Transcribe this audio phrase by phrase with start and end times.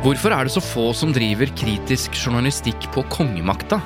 [0.00, 3.76] Hvorfor er det så få som driver kritisk journalistikk på kongemakta?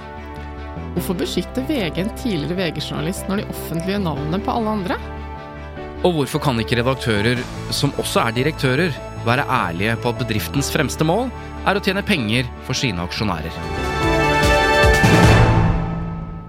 [0.94, 4.98] Hvorfor beskytter VG en tidligere VG-journalist når de offentlige navnene på alle andre?
[6.06, 7.42] Og hvorfor kan ikke redaktører,
[7.74, 8.94] som også er direktører,
[9.26, 11.32] være ærlige på at bedriftens fremste mål
[11.66, 14.23] er å tjene penger for sine aksjonærer?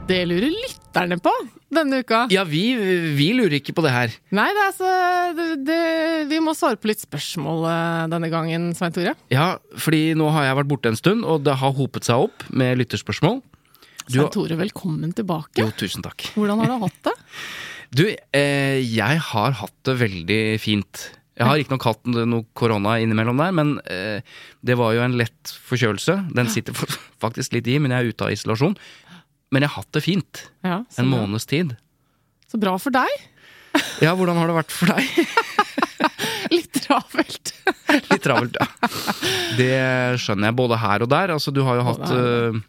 [0.05, 1.31] Det lurer lytterne på
[1.73, 2.25] denne uka.
[2.29, 2.61] Ja, vi,
[3.17, 4.13] vi lurer ikke på det her.
[4.37, 4.91] Nei, det er altså
[5.33, 5.79] det, det,
[6.29, 9.15] Vi må svare på litt spørsmål eh, denne gangen, Svein Tore.
[9.33, 9.47] Ja,
[9.81, 12.77] fordi nå har jeg vært borte en stund, og det har hopet seg opp med
[12.83, 13.41] lytterspørsmål.
[14.05, 15.57] Du Svein Tore, velkommen tilbake.
[15.63, 16.29] Jo, tusen takk.
[16.37, 17.17] Hvordan har du hatt det?
[17.95, 21.03] Du, eh, jeg har hatt det veldig fint.
[21.35, 24.23] Jeg har riktignok hatt noe korona innimellom der, men eh,
[24.65, 26.15] det var jo en lett forkjølelse.
[26.35, 26.75] Den sitter
[27.23, 28.75] faktisk litt i, men jeg er ute av isolasjon.
[29.53, 30.43] Men jeg har hatt det fint.
[30.65, 31.75] Ja, En måneds tid.
[32.51, 33.09] så bra for deg.
[33.99, 35.03] Ja, hvordan har det vært for deg?
[36.55, 37.51] Litt travelt.
[38.11, 38.67] Litt travelt, ja.
[39.57, 39.75] Det
[40.23, 41.33] skjønner jeg, både her og der.
[41.35, 42.59] Altså, du har jo hatt eh,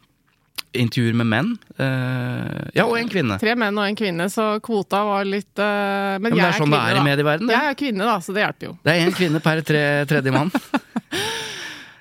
[0.83, 1.53] intervjuer med menn.
[1.79, 3.39] Uh, ja, og en kvinne.
[3.39, 6.59] Tre menn og en kvinne, så kvota var litt uh, Men, Ja, men jeg er
[6.59, 7.07] sånn er i da.
[7.07, 7.55] medieverden.
[7.55, 8.75] Jeg er kvinne, da, så det hjelper jo.
[8.83, 10.51] Det er én kvinne per tre, tredje mann.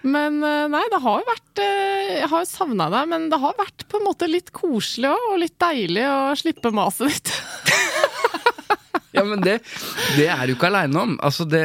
[0.06, 3.40] Men eh, nei, det har jo vært eh, Jeg har jo savna deg, men det
[3.42, 7.34] har vært på en måte litt koselig òg, og litt deilig å slippe maset ditt.
[9.16, 9.62] Ja, men det,
[10.18, 11.14] det er du ikke aleine om.
[11.24, 11.62] Altså, det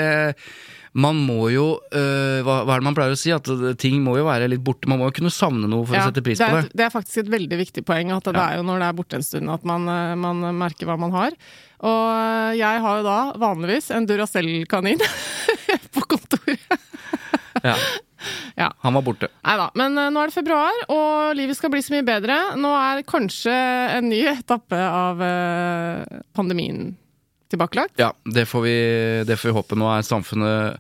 [0.95, 3.33] Man må jo øh, hva, hva er det man pleier å si?
[3.35, 3.47] At
[3.83, 4.87] ting må jo være litt borte.
[4.91, 6.79] Man må jo kunne savne noe for Ja, å sette pris det på er, det.
[6.79, 8.45] det er faktisk et veldig viktig poeng, at det Ja.
[8.53, 9.91] er jo når det er borte en stund at man,
[10.23, 11.35] man merker hva man har.
[11.83, 15.03] Og jeg har jo da vanligvis en Duracell-kanin
[15.95, 16.79] på kontoret.
[17.67, 17.75] Ja.
[18.61, 18.71] Ja.
[18.85, 19.29] Han var borte.
[19.47, 22.37] Nei da, men uh, nå er det februar, og livet skal bli så mye bedre.
[22.61, 23.55] Nå er kanskje
[23.97, 26.91] en ny etappe av uh, pandemien
[27.51, 27.97] tilbakelagt.
[27.99, 28.75] Ja, det får vi,
[29.27, 29.79] det får vi håpe.
[29.81, 30.79] Nå er samfunnet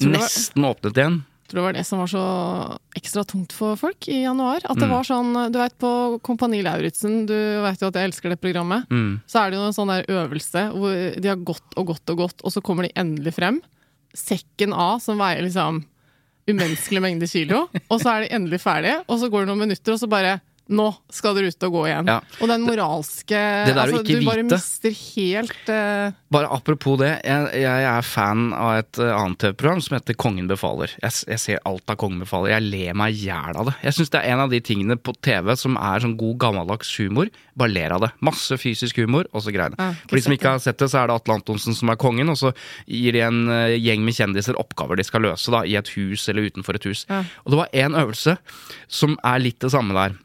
[0.00, 1.20] nesten var- åpnet igjen.
[1.50, 2.24] Jeg tror det var det som var så
[2.94, 4.60] ekstra tungt for folk i januar.
[4.70, 4.92] At det Mm.
[4.94, 8.86] var sånn, du vet på Kompani Lauritzen, du vet jo at jeg elsker det programmet.
[8.88, 9.20] Mm.
[9.26, 12.16] Så er det jo en sånn der øvelse hvor de har gått og gått og
[12.22, 13.58] gått, og så kommer de endelig frem.
[14.14, 15.82] Sekken A, som veier liksom
[16.48, 19.92] umenneskelig mengde kilo, og så er de endelig ferdige, og så går det noen minutter,
[19.96, 20.38] og så bare
[20.70, 22.10] nå skal dere ut og gå igjen.
[22.10, 22.18] Ja.
[22.40, 26.14] Og den moralske Det det altså, Du Du bare mister helt uh...
[26.30, 30.46] Bare apropos det, jeg, jeg er fan av et øh, annet TV-program som heter Kongen
[30.50, 30.92] befaler.
[31.02, 32.52] Jeg, jeg ser alt av Kongen befaler.
[32.54, 33.74] Jeg ler meg i hjel av det.
[33.82, 36.92] Jeg syns det er en av de tingene på TV som er sånn god gammeldags
[37.00, 37.32] humor.
[37.58, 38.12] Bare ler av det.
[38.22, 39.74] Masse fysisk humor og så greiene.
[39.74, 41.98] Ja, For de som ikke har sett det, så er det Atle Antonsen som er
[42.00, 42.54] kongen, og så
[42.86, 46.28] gir de en øh, gjeng med kjendiser oppgaver de skal løse da, i et hus
[46.30, 47.06] eller utenfor et hus.
[47.10, 47.24] Ja.
[47.42, 48.38] Og det var én øvelse
[48.86, 50.18] som er litt det samme der.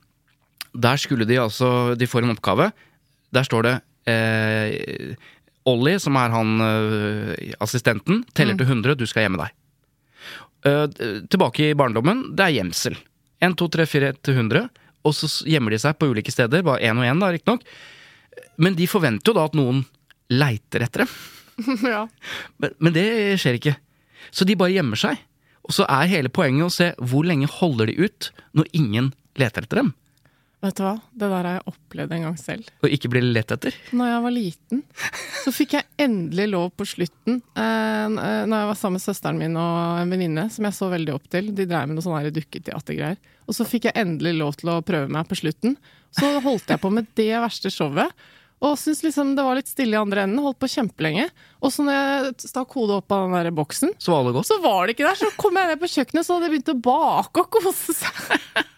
[0.76, 2.70] Der skulle de altså De får en oppgave.
[3.36, 3.76] Der står det
[4.12, 5.16] eh,
[5.66, 9.54] Ollie, som er han eh, assistenten, teller til 100, du skal gjemme deg.
[10.66, 10.86] Eh,
[11.32, 12.98] tilbake i barndommen, det er gjemsel.
[13.44, 14.70] 1, 2, 3, 4 til 100.
[15.06, 17.66] Og så gjemmer de seg på ulike steder, bare én og én, riktignok.
[18.62, 19.84] Men de forventer jo da at noen
[20.34, 21.16] leiter etter dem.
[21.88, 22.02] Ja.
[22.60, 23.08] Men, men det
[23.40, 23.78] skjer ikke.
[24.28, 25.22] Så de bare gjemmer seg.
[25.66, 28.28] Og så er hele poenget å se hvor lenge holder de ut
[28.58, 29.94] når ingen leter etter dem.
[30.66, 32.70] Vet du hva, det der har jeg opplevd en gang selv.
[32.82, 33.76] Og ikke ble lett etter.
[33.94, 34.82] Når jeg var liten,
[35.44, 37.42] så fikk jeg endelig lov på slutten.
[37.54, 40.90] Eh, eh, når jeg var sammen med søsteren min og en venninne som jeg så
[40.90, 41.52] veldig opp til.
[41.54, 43.22] De drev med noe sånn dukketeatergreier.
[43.46, 45.78] Og så fikk jeg endelig lov til å prøve meg på slutten.
[46.16, 48.26] Så holdt jeg på med det verste showet.
[48.64, 50.40] Og syntes liksom det var litt stille i andre enden.
[50.44, 51.28] Holdt på kjempelenge.
[51.60, 54.48] Og så når jeg stakk hodet opp av den der boksen, Så var det godt.
[54.48, 55.20] så var det ikke der.
[55.20, 58.40] Så kom jeg ned på kjøkkenet, så hadde jeg begynt å bake og kose seg.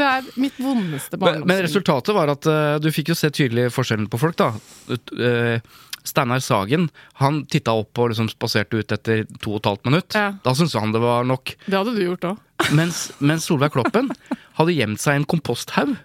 [0.00, 3.66] Det er mitt vondeste Men, men resultatet var at uh, du fikk jo se tydelig
[3.74, 4.52] forskjellen på folk, da.
[4.88, 5.58] Eh,
[6.06, 6.86] Steinar Sagen
[7.20, 10.16] han titta opp og liksom spaserte ut etter to og et halvt minutt.
[10.16, 10.30] Ja.
[10.44, 11.52] Da syntes han det var nok.
[11.66, 12.38] Det hadde du gjort òg.
[12.78, 14.08] Mens, mens Solveig Kloppen
[14.56, 15.96] hadde gjemt seg i en komposthaug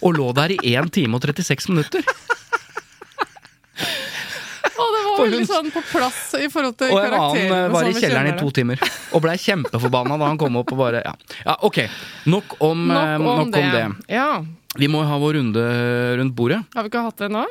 [0.00, 2.04] og lå der i 1 time og 36 minutter.
[4.76, 7.86] Og det var veldig sånn på plass i forhold til Og en annen eh, var
[7.88, 8.80] i kjelleren i to timer
[9.16, 11.14] og blei kjempeforbanna da han kom opp og bare Ja,
[11.46, 11.78] ja ok.
[12.28, 13.62] Nok om, eh, Nok om, nok det.
[13.64, 14.12] om det.
[14.12, 14.28] Ja.
[14.76, 15.64] Vi må ha vår runde
[16.20, 16.60] rundt bordet.
[16.76, 17.46] Har vi ikke hatt det nå?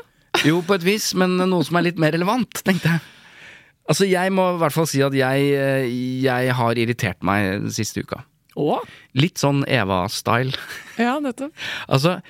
[0.46, 3.02] Jo, på et vis, men noe som er litt mer relevant, tenkte jeg.
[3.90, 5.86] Altså, Jeg må i hvert fall si at jeg, eh,
[6.26, 8.22] jeg har irritert meg den siste uka.
[8.56, 8.80] Å?
[9.20, 10.56] Litt sånn Eva-style.
[11.02, 11.52] Ja, nettopp.
[11.92, 12.22] Altså,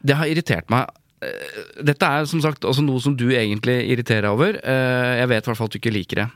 [0.00, 0.88] det har irritert meg.
[1.24, 4.56] Eh, Dette er som sagt også noe som du egentlig irriterer deg over.
[4.64, 6.28] Eh, Jeg vet i hvert fall at du ikke liker det.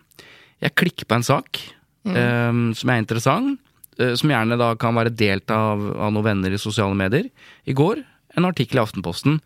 [0.67, 1.61] Jeg klikker på en sak
[2.09, 2.75] mm.
[2.75, 3.61] som er interessant,
[4.01, 7.29] eh, som gjerne da kan være delt av, av noen venner i sosiale medier.
[7.65, 8.03] I går
[8.37, 9.39] en artikkel i Aftenposten,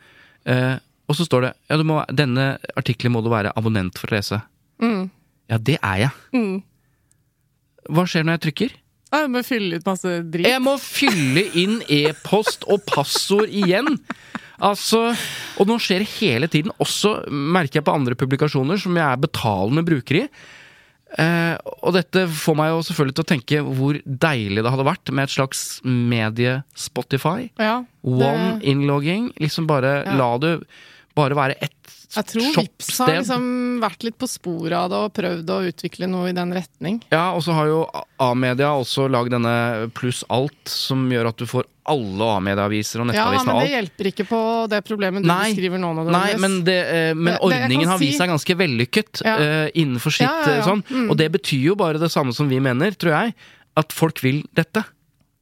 [0.48, 0.76] eh,
[1.10, 4.16] og så står det ja, du må, denne artikkelen må du være abonnent for å
[4.16, 4.40] lese.
[5.52, 6.12] Ja, det er jeg.
[6.32, 6.62] Mm.
[7.92, 8.74] Hva skjer når jeg trykker?
[9.12, 10.48] Jeg må fylle ut masse dritt.
[10.48, 13.98] Jeg må fylle inn e-post og passord igjen.
[14.62, 15.10] Altså,
[15.60, 16.72] Og nå skjer det hele tiden.
[16.80, 20.28] Også merker jeg på andre publikasjoner som jeg er betalende bruker i.
[21.18, 25.10] Eh, og dette får meg jo selvfølgelig til å tenke hvor deilig det hadde vært
[25.12, 27.50] med et slags medie-Spotify.
[27.60, 28.62] Ja, One-inlogging.
[28.64, 29.26] innlogging.
[29.40, 30.14] Liksom bare Ja.
[30.16, 30.54] la det
[31.18, 31.82] bare være ett
[32.12, 33.44] jeg tror Vips har liksom
[33.80, 36.98] vært litt på sporet av det og prøvd å utvikle noe i den retning.
[37.12, 37.78] Ja, og så har jo
[38.20, 43.48] A-media også lagd denne pluss alt, som gjør at du får alle A-medieaviser og nettavisene.
[43.48, 45.48] Ja, men det hjelper ikke på det problemet du Nei.
[45.54, 45.94] beskriver nå.
[45.96, 46.42] Nei, nødvendigvis.
[46.44, 49.36] men, det, eh, men Det- det ordningen kan har vist seg ganske vellykket Ja.
[49.38, 50.84] uh, innenfor sitt Ja, ja, eh, sånn.
[50.84, 51.10] Mm.
[51.10, 53.34] Og det betyr jo bare det samme som vi mener, tror jeg.
[53.74, 54.84] At folk vil dette.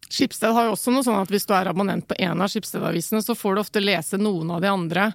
[0.09, 3.23] Skipsted har jo også noe sånn at hvis du er abonnent på en av Skipsted-avisene,
[3.23, 5.15] så får du ofte lese noen av de andre.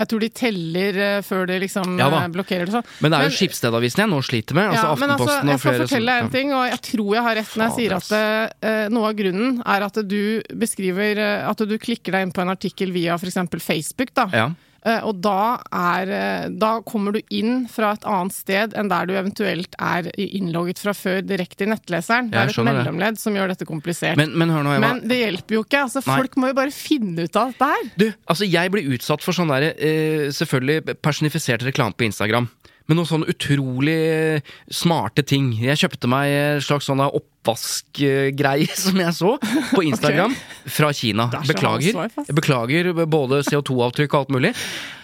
[0.00, 2.86] Jeg tror de teller eh, før de liksom Ja eh, blokkerer det sånn.
[3.04, 4.70] Men det er jo Skipsstedavisen jeg nå sliter med.
[4.70, 7.38] Altså Ja, altså, Aftenposten jeg skal fortelle deg en ting, og jeg tror jeg har
[7.40, 10.22] rett når jeg sier at eh, noe av grunnen er at du
[10.56, 11.20] beskriver
[11.50, 13.38] At du klikker deg inn på en artikkel via f.eks.
[13.60, 14.26] Facebook, da.
[14.32, 14.48] Ja.
[14.80, 19.08] Eh, og da, er, eh, da kommer du inn fra et annet sted enn der
[19.08, 22.30] du eventuelt er innlogget fra før, direkte i nettleseren.
[22.32, 23.22] Det er et mellomledd det.
[23.22, 24.16] som gjør dette komplisert.
[24.20, 24.80] Men, men nå, Eva.
[24.86, 25.84] Men det hjelper jo ikke.
[25.84, 27.90] altså Folk må jo bare finne ut av dette her.
[28.00, 32.48] Du, altså jeg blir utsatt for sånn der, eh, selvfølgelig personifisert reklame på Instagram.
[32.90, 35.52] Men noen sånne utrolig eh, smarte ting.
[35.62, 39.36] Jeg kjøpte meg en slags sånn oppvaskgreie som jeg så
[39.70, 40.34] på Instagram
[40.76, 41.28] fra Kina.
[41.38, 42.00] Er Beklager.
[42.34, 44.50] Beklager både CO2-avtrykk og alt mulig.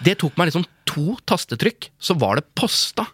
[0.02, 3.06] Det tok meg liksom to tastetrykk, så var det posta.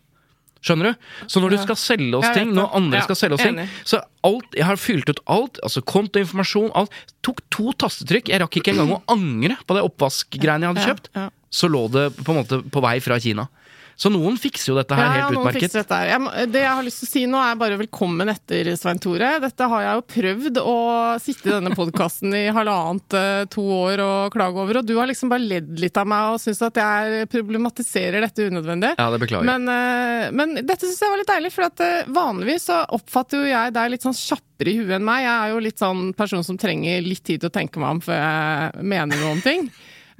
[0.62, 1.06] Skjønner du?
[1.26, 3.58] Så når du skal selge oss ting, når andre Ja, skal selge oss ting.
[3.84, 6.94] Så alt, jeg har fylt ut alt, altså kontoinformasjon, alt.
[7.26, 8.30] Tok to tastetrykk.
[8.30, 11.10] Jeg rakk ikke engang å angre på det oppvaskgreiene jeg hadde kjøpt.
[11.52, 13.48] Så lå det på en måte på vei fra Kina.
[13.96, 15.72] Så noen fikser jo dette her Ja, helt noen utmerket.
[15.76, 16.08] dette her.
[16.12, 19.30] Jeg, det jeg har lyst til å si nå, er bare velkommen etter, Svein Tore.
[19.44, 20.76] Dette har jeg jo prøvd å
[21.22, 25.06] sitte i denne podkasten i halvannet, eh, to år og klage over, og du har
[25.10, 28.94] liksom bare ledd litt av meg og syns at jeg problematiserer dette unødvendig.
[28.98, 29.44] Ja, det beklager.
[29.46, 33.42] Men, eh, men dette syns jeg var litt deilig, for at eh, vanligvis så oppfatter
[33.44, 35.22] jo jeg deg litt sånn kjappere i huet enn meg.
[35.26, 38.00] Jeg er jo litt sånn person som trenger litt tid til å tenke meg om
[38.04, 39.68] før jeg mener noe om ting.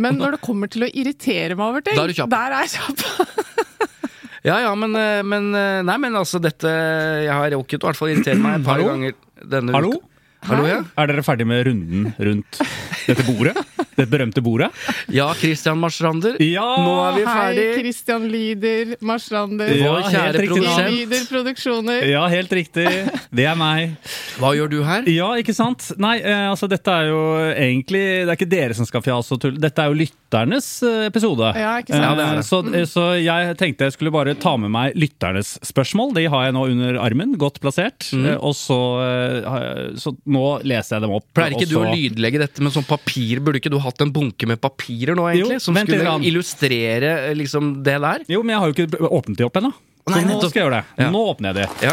[0.01, 2.77] Men når det kommer til å irritere meg over ting, Der er der er jeg
[2.77, 3.03] kjapp.
[4.43, 7.91] Ja ja, men, eh, men eh, Nei, men altså, dette Jeg har rukket å i
[7.93, 8.89] hvert fall irritere meg et par Hallo?
[8.91, 9.15] ganger
[9.53, 9.93] denne Hallo?
[9.95, 10.09] uka.
[10.43, 10.81] Hallo, ja?
[10.99, 12.59] Er dere ferdig med runden rundt
[13.07, 13.53] dette bordet?
[13.93, 14.71] Dette berømte bordet?
[15.15, 16.35] Ja, Christian Marsrander.
[16.43, 16.65] Ja!
[16.83, 17.67] Nå er vi Hei, ferdig.
[17.79, 19.71] Christian Lider, Marstrander.
[19.77, 20.97] Ja, Vår kjære produsent.
[20.97, 22.07] Lyder Produksjoner.
[22.11, 22.89] Ja, helt riktig.
[23.31, 23.95] Det er meg.
[24.41, 25.07] Hva gjør du her?
[25.13, 25.93] Ja, ikke sant?
[26.03, 27.23] Nei, eh, altså dette er jo
[27.53, 29.63] egentlig Det er ikke dere som skal fjase og tulle.
[29.63, 30.01] Dette er jo
[30.33, 31.53] lytternes eh, episode.
[31.59, 32.03] Ja, ikke sant?
[32.03, 32.45] Eh, Ja, det er det.
[32.47, 36.15] Så, eh, så jeg tenkte jeg skulle bare ta med meg lytternes spørsmål.
[36.17, 38.09] De har jeg nå under armen, godt plassert.
[38.13, 38.39] Mm.
[38.41, 38.79] Og så,
[40.01, 41.27] så nå leser jeg dem opp.
[41.37, 43.41] Pleier ikke du å lydlegge dette med sånn papir?
[43.45, 45.59] Burde ikke du hatt en bunke med papirer nå, egentlig?
[45.61, 48.25] Jo, som skulle illustrere liksom det der?
[48.33, 49.73] Jo, men jeg har jo ikke åpnet de opp ennå.
[50.03, 51.05] Så Nei, nå skal jeg gjøre det.
[51.05, 51.11] Ja.
[51.15, 51.87] Nå åpner jeg de.
[51.87, 51.93] Ja.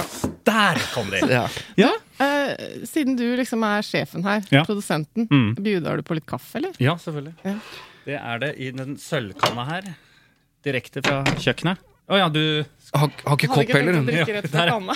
[0.50, 1.26] Der kom de!
[1.30, 1.48] ja.
[1.78, 4.66] Ja, Uh, siden du liksom er sjefen her, Ja.
[4.68, 5.54] produsenten, Mm.
[5.56, 6.74] bjuder du på litt kaffe, eller?
[6.78, 7.32] ja selvfølgelig.
[8.10, 8.18] Ja.
[8.18, 9.90] Det er det i den sølvkanna her.
[10.66, 11.86] Direkte fra kjøkkenet.
[12.10, 12.42] Å ja, du
[12.96, 14.00] Har, har ikke kopp heller.
[14.00, 14.96] tenkt å drikke Ja, rett fra kanna.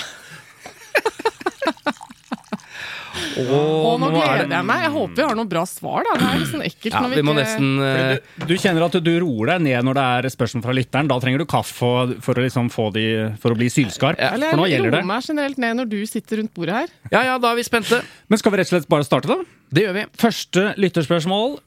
[3.34, 4.82] Åh, Og nå er gleder det- jeg meg.
[4.84, 6.13] Jeg håper vi har noe bra svar, da.
[6.17, 8.17] Det er sånn ekkelt Ja, når vi vi må ikke nesten uh...
[8.38, 11.10] du, du kjenner at du roer deg ned når det er spørsmål fra lytteren.
[11.10, 13.05] Da trenger du kaffe for, for å, liksom få de,
[13.41, 14.17] for å bli sylskarp.
[14.22, 15.01] Eller For nå jeg gjelder det.
[15.01, 16.96] roer meg generelt ned når du sitter rundt bordet her.
[17.13, 18.01] Ja ja, da er vi spente.
[18.29, 19.38] Men skal vi rett og slett bare starte, da?
[19.74, 20.05] Det gjør vi.
[20.25, 21.60] Første lytterspørsmål.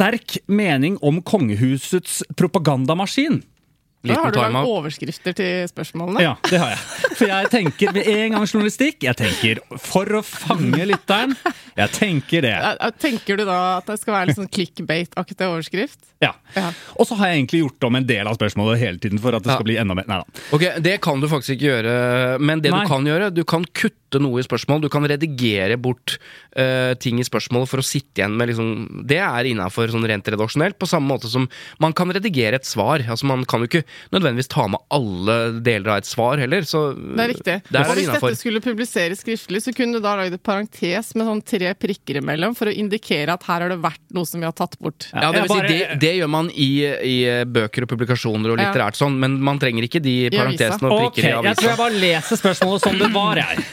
[0.00, 3.42] Sterk mening om kongehusets propagandamaskin.
[4.00, 6.22] Da har du lagd overskrifter til spørsmålene.
[6.24, 6.78] Ja, det har jeg.
[7.18, 9.04] For jeg tenker med en gang journalistikk.
[9.04, 11.34] Jeg tenker for å fange lytteren.
[11.76, 12.54] Jeg tenker det.
[12.96, 16.00] Tenker du da at det skal være litt sånn clickbait-aktig overskrift?
[16.24, 16.32] Ja.
[16.56, 16.70] Ja.
[16.96, 19.44] Og så har jeg egentlig gjort om en del av spørsmålet hele tiden for at
[19.44, 19.58] det Ja.
[19.60, 20.40] skal bli enda mer Nei da.
[20.56, 22.80] Ok, Det kan du faktisk ikke gjøre, men det Nei.
[22.80, 24.82] du kan gjøre, du kan kutte noe i spørsmål.
[24.82, 26.16] Du kan redigere bort
[26.58, 30.26] uh, ting i spørsmålet for å sitte igjen med liksom Det er innafor sånn rent
[30.32, 31.46] redaksjonelt, på samme måte som
[31.82, 33.04] man kan redigere et svar.
[33.06, 36.90] Altså Man kan jo ikke nødvendigvis ta med alle deler av et svar heller, så
[36.96, 37.56] Det er riktig.
[37.70, 41.12] Og er det hvis dette skulle publiseres skriftlig, så kunne du da lagd et parentes
[41.14, 44.42] med sånn tre prikker imellom for å indikere at her har det vært noe som
[44.42, 45.10] vi har tatt bort.
[45.12, 48.98] Ja, det, vil si, det, det gjør man i, i bøker og publikasjoner og litterært
[48.98, 50.40] sånn, men man trenger ikke de avisa.
[50.40, 53.64] parentesene og Ok, prikker i jeg tror jeg bare leser spørsmålet som det var, jeg.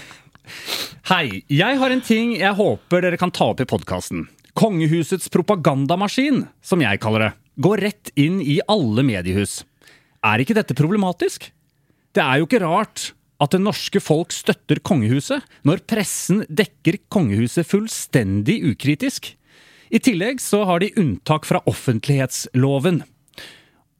[1.09, 1.43] Hei.
[1.51, 4.25] Jeg har en ting jeg håper dere kan ta opp i podkasten.
[4.57, 9.61] Kongehusets propagandamaskin, som jeg kaller det, går rett inn i alle mediehus.
[10.25, 11.51] Er ikke dette problematisk?
[12.15, 13.11] Det er jo ikke rart
[13.43, 19.35] at det norske folk støtter kongehuset, når pressen dekker kongehuset fullstendig ukritisk.
[19.93, 23.03] I tillegg så har de unntak fra offentlighetsloven.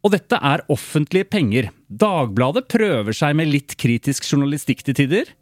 [0.03, 1.69] Og dette er offentlige penger.
[1.87, 5.36] Dagbladet prøver seg med litt kritisk journalistikk til tider.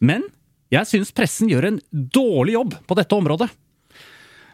[0.00, 0.24] Men
[0.72, 3.50] jeg syns pressen gjør en dårlig jobb på dette området.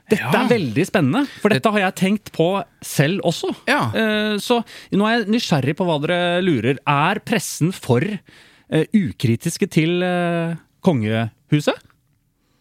[0.08, 0.44] Dette Ja.
[0.44, 2.46] er veldig spennende, for dette har jeg tenkt på
[2.80, 3.50] selv også.
[3.66, 3.90] Ja.
[3.90, 4.60] Eh, Så
[4.92, 6.78] nå er jeg nysgjerrig på hva dere lurer.
[6.86, 11.74] Er pressen for eh, ukritiske til eh, kongehuset?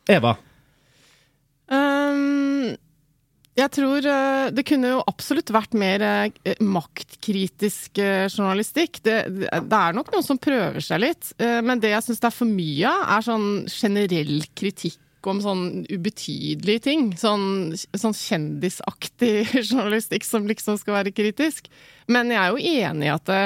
[0.10, 0.36] Eva?
[1.70, 2.35] Ehm,
[3.56, 9.00] jeg tror eh, det kunne jo absolutt vært mer eh, maktkritisk eh, journalistikk.
[9.06, 12.36] Det, det, er nok noen som prøver seg litt, men det jeg syns det er
[12.36, 17.08] for mye av, er sånn generell kritikk om sånn ubetydelige ting.
[17.20, 19.34] Sånn, sånn kjendisaktig
[19.70, 21.70] journalistikk som liksom skal være kritisk.
[22.12, 23.42] Men jeg er jo enig i at det,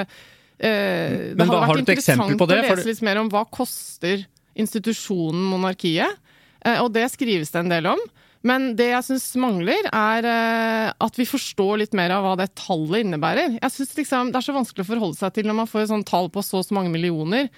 [0.58, 2.62] eh, det hadde har vært interessant på det?
[2.64, 4.26] å lese litt mer om hva koster
[4.60, 6.20] institusjonen monarkiet.
[6.66, 8.08] Eh, Og det skrives det en del om.
[8.48, 12.54] Men det jeg syns mangler, er eh, at vi forstår litt mer av hva det
[12.60, 13.58] tallet innebærer.
[13.58, 15.92] Jeg synes liksom, Det er så vanskelig å forholde seg til når man får et
[15.92, 17.50] sånt tall på så og så mange millioner.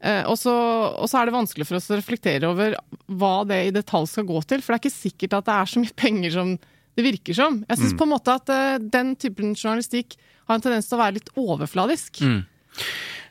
[0.00, 0.54] Eh, og, så,
[0.96, 2.76] og så er det vanskelig for oss å reflektere over
[3.20, 4.64] hva det i detalj skal gå til.
[4.64, 6.54] For det er ikke sikkert at det er så mye penger som
[6.96, 7.58] det virker som.
[7.68, 10.16] Jeg syns på en måte at eh, den typen journalistikk
[10.48, 12.22] har en tendens til å være litt overfladisk.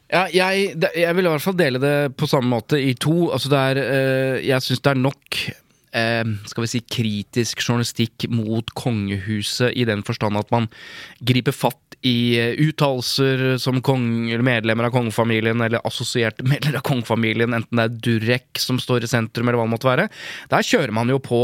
[0.10, 3.32] Ja, jeg, jeg vil i hvert fall dele det på samme måte i to.
[3.34, 3.82] Altså det er,
[4.46, 5.42] jeg syns det er nok
[5.92, 10.68] skal vi si kritisk journalistikk mot kongehuset i den forstand at man
[11.26, 11.78] griper fatt
[12.08, 17.76] i eh, uttalelser som kong, eller medlemmer av kongefamilien eller assosierte medlemmer av kongefamilien, enten
[17.76, 20.06] det er Durek som står i sentrum eller hva det måtte være.
[20.54, 21.42] Der kjører man jo på.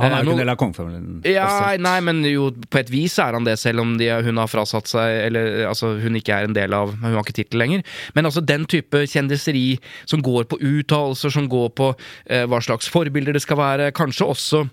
[0.00, 1.22] Han er Eh, jo nå- ikke en del av kongefamilien.
[1.28, 1.80] ja, også.
[1.84, 4.88] nei, men jo, på et vis er han det, selv om de, hun har frasatt
[4.90, 7.84] seg Eller altså, hun ikke er en del av Hun har ikke tittel lenger.
[8.16, 11.92] Men altså den type kjendiseri som går på uttalelser, som går på
[12.26, 14.64] eh, hva slags forbilder det skal være, kanskje også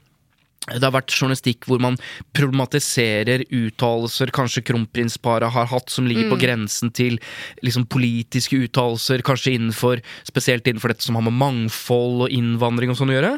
[0.68, 1.96] det har vært journalistikk hvor man
[2.38, 7.18] problematiserer uttalelser kanskje kronprinsparet har hatt, som ligger på grensen til
[7.66, 13.00] liksom politiske uttalelser, kanskje innenfor spesielt innenfor dette som har med mangfold og innvandring og
[13.00, 13.32] sånn å gjøre.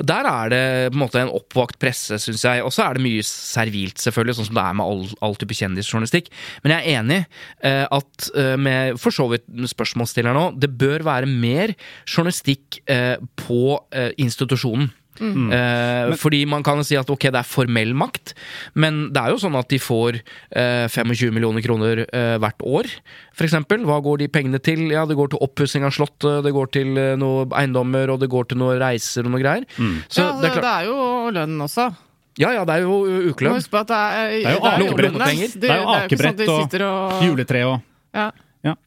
[0.00, 2.64] Der er det på en måte en oppvakt presse, syns jeg.
[2.64, 5.58] Og så er det mye servilt, selvfølgelig, sånn som det er med all, all type
[5.58, 6.32] kjendisjournalistikk.
[6.64, 7.20] Men jeg er enig
[7.68, 11.76] eh, at eh, med for så vidt spørsmålsstilleren nå, det bør være mer
[12.08, 13.62] journalistikk eh, på
[13.94, 14.90] eh, institusjonen.
[15.20, 18.32] Eh, fordi man kan si at ok, det er formell makt,
[18.74, 20.16] men det er jo sånn at de får
[20.56, 22.88] eh, 25 millioner kroner eh, hvert år,
[23.36, 23.84] for eksempel.
[23.88, 24.86] Hva går de pengene til?
[24.92, 28.30] Ja, det går til oppussing av slottet, det går til eh, noe eiendommer, og det
[28.32, 29.68] går til noen reiser og noe greier.
[30.08, 31.90] Så ja, det er klart, det er jo lønn også.
[32.40, 32.94] ja, ja, det er jo
[33.34, 33.60] ukelønn.
[33.60, 35.60] det er, Det er jo jobben akebrett.
[35.60, 37.80] Det er jo ikke akebrett og juletre og
[38.16, 38.30] ja.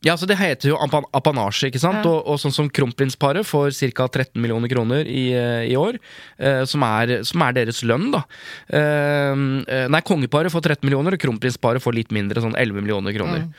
[0.05, 1.99] Ja, så Det heter jo apan apanasje, ikke sant?
[1.99, 2.11] Ja.
[2.11, 4.07] Og, og sånn som kronprinsparet får ca.
[4.07, 5.97] 13 millioner kroner i, eh, i år,
[6.39, 8.23] eh, som, er, som er deres lønn, da.
[8.71, 9.33] Eh,
[9.75, 13.49] eh, nei, kongeparet får 13 millioner, og kronprinsparet får litt mindre, sånn 11 millioner kroner.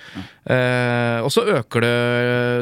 [0.46, 1.94] Eh, og så øker det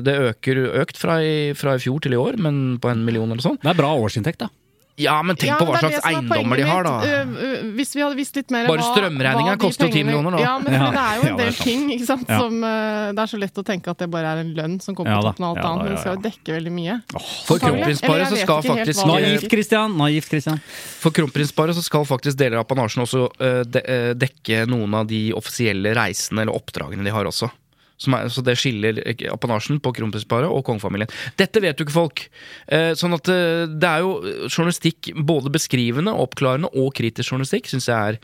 [0.06, 3.30] Det øker økt fra i, fra i fjor til i år, men på en million
[3.30, 3.60] eller sånn.
[3.62, 4.50] Det er bra årsinntekt, da.
[4.96, 6.92] Ja, men tenk Ja, på hva slags er eiendommer de har, da.
[7.02, 10.42] Uh, Hvis vi hadde visst litt mer Bare de koster jo 10 millioner da.
[10.44, 10.90] Ja, men Ja.
[10.94, 12.38] det er jo en del ting ikke sant, Ja.
[12.38, 14.94] som uh, Det er så lett å tenke at det bare er en lønn som
[14.94, 16.74] kommer Ja på toppen av alt Ja da, annet, men det skal jo dekke veldig
[16.78, 17.00] mye.
[17.48, 19.98] For kronprinsparet så skal faktisk Naivt, Christian.
[19.98, 20.60] Naivt, Christian.
[21.02, 23.82] For kronprinsparet så skal faktisk deler av apanasjen også uh, de,
[24.14, 27.50] dekke noen av de offisielle reisene eller oppdragene de har også.
[27.94, 31.10] Er, så det skiller eh, apanasjen på kronprinsparet og kongefamilien.
[31.38, 32.24] Dette vet jo ikke folk.
[32.66, 34.16] Eh, sånn at eh, det er jo
[34.50, 38.18] journalistikk, både beskrivende, oppklarende og kritisk journalistikk, syns jeg er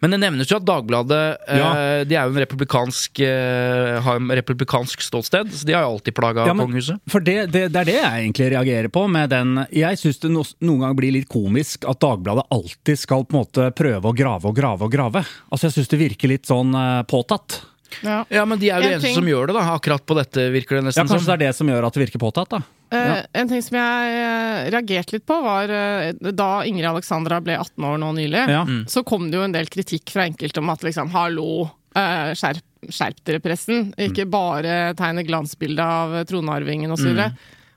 [0.00, 1.70] Men det nevnes jo at Dagbladet eh, Ja.
[2.08, 6.16] De er jo en republikansk eh, har en republikansk ståsted, så de har jo alltid
[6.16, 7.00] plaga Ja, kongehuset.
[7.10, 10.30] For det, det, det er det jeg egentlig reagerer på med den Jeg syns det
[10.32, 14.48] noen ganger blir litt komisk at Dagbladet alltid skal på en måte prøve å grave
[14.52, 15.24] og grave og grave.
[15.50, 17.62] Altså Jeg syns det virker litt sånn eh, påtatt.
[18.02, 18.24] Ja.
[18.30, 19.64] Ja, men de er jo En de eneste ting- som gjør det, da.
[19.76, 21.94] Akkurat på dette virker det nesten Ja, Kanskje Kanskje det er det som gjør at
[21.98, 22.62] det virker påtatt, da.
[22.92, 27.56] Eh, En ting som jeg eh, reagerte litt på, var eh, da Ingrid Alexandra ble
[27.58, 28.64] 18 år nå nylig, Ja.
[28.86, 32.62] så kom det jo en del kritikk fra enkelte om at liksom, hallo, eh, skjerp,
[32.88, 33.92] skjerp dere, pressen.
[33.98, 37.30] Ikke bare tegne glansbilde av tronarvingen osv.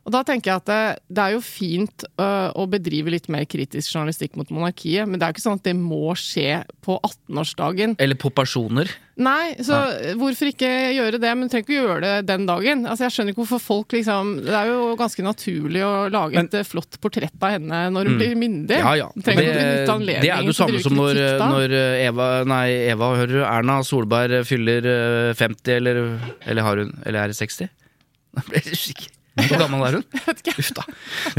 [0.04, 0.82] Og da tenker jeg at det,
[1.16, 5.24] det er jo fint uh, å bedrive litt mer kritisk journalistikk mot monarkiet, men det
[5.24, 7.96] er jo ikke sånn at det må skje på 18-årsdagen.
[8.04, 8.92] Eller på personer.
[9.24, 9.78] Nei, så
[10.18, 10.68] hvorfor ikke
[10.98, 11.32] gjøre det?
[11.38, 12.84] Men du trenger ikke gjøre det den dagen.
[12.90, 16.50] Altså, jeg skjønner ikke hvorfor folk liksom Det er jo ganske naturlig å lage Men-
[16.50, 18.82] et eh, flott portrett av henne når hun blir myndig.
[18.82, 19.10] Ja, ja.
[19.14, 21.78] Det, det er jo det samme som når, kritikk når
[22.10, 23.46] Eva Nei, Eva, hører?
[23.54, 26.06] Erna Solberg fyller eh, 50, eller,
[26.42, 27.70] eller har hun Eller er det 60?
[28.34, 29.14] Da ble det usikker.
[29.34, 30.04] Hvor gammel er hun?
[30.54, 30.84] Uff da.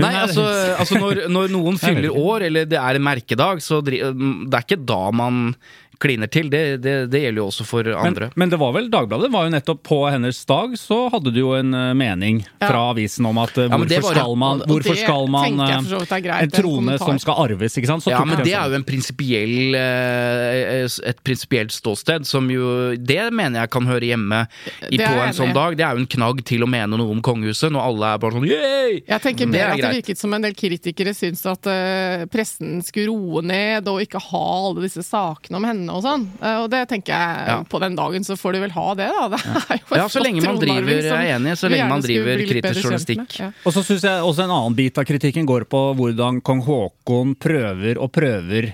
[0.02, 0.42] Nei, altså,
[0.80, 4.80] altså når, når noen fyller år, eller det er en merkedag, så det er ikke
[4.82, 5.54] da man
[6.02, 6.48] kliner til.
[6.50, 8.30] Det, det, det gjelder jo også for andre.
[8.34, 11.52] men det var vel Dagbladet var jo nettopp på hennes dag, så hadde du jo
[11.58, 12.90] en eh, mening fra Ja.
[12.94, 16.50] avisen om at eh, Ja, hvorfor var- skal man, hvorfor skal man eh, greit, En
[16.54, 18.04] trone som skal arves, ikke sant?
[18.04, 23.64] Så Ja, men det er jo en prinsipiell et prinsipielt ståsted som jo Det mener
[23.64, 24.44] jeg kan høre hjemme
[24.90, 25.76] i, på en sånn dag.
[25.78, 28.38] Det er jo en knagg til å mene noe om kongehuset, når alle er bare
[28.38, 29.00] sånn yay!
[29.08, 32.80] Jeg tenker mer er at det virket som en del kritikere syntes at uh, pressen
[32.84, 36.24] skulle roe ned og ikke ha alle disse sakene om henne og sånn.
[36.42, 37.56] Eh, og det tenker jeg Ja.
[37.70, 39.28] på den dagen så får du vel ha det, da.
[39.28, 39.38] Det
[39.70, 42.36] er jo Ja, så lenge man driver- liksom, jeg er enig, så lenge man driver
[42.44, 43.38] kritisk journalistikk.
[43.40, 43.50] Ja.
[43.64, 47.34] Og så syns jeg også en annen bit av kritikken går på hvordan kong Haakon
[47.38, 48.72] prøver og prøver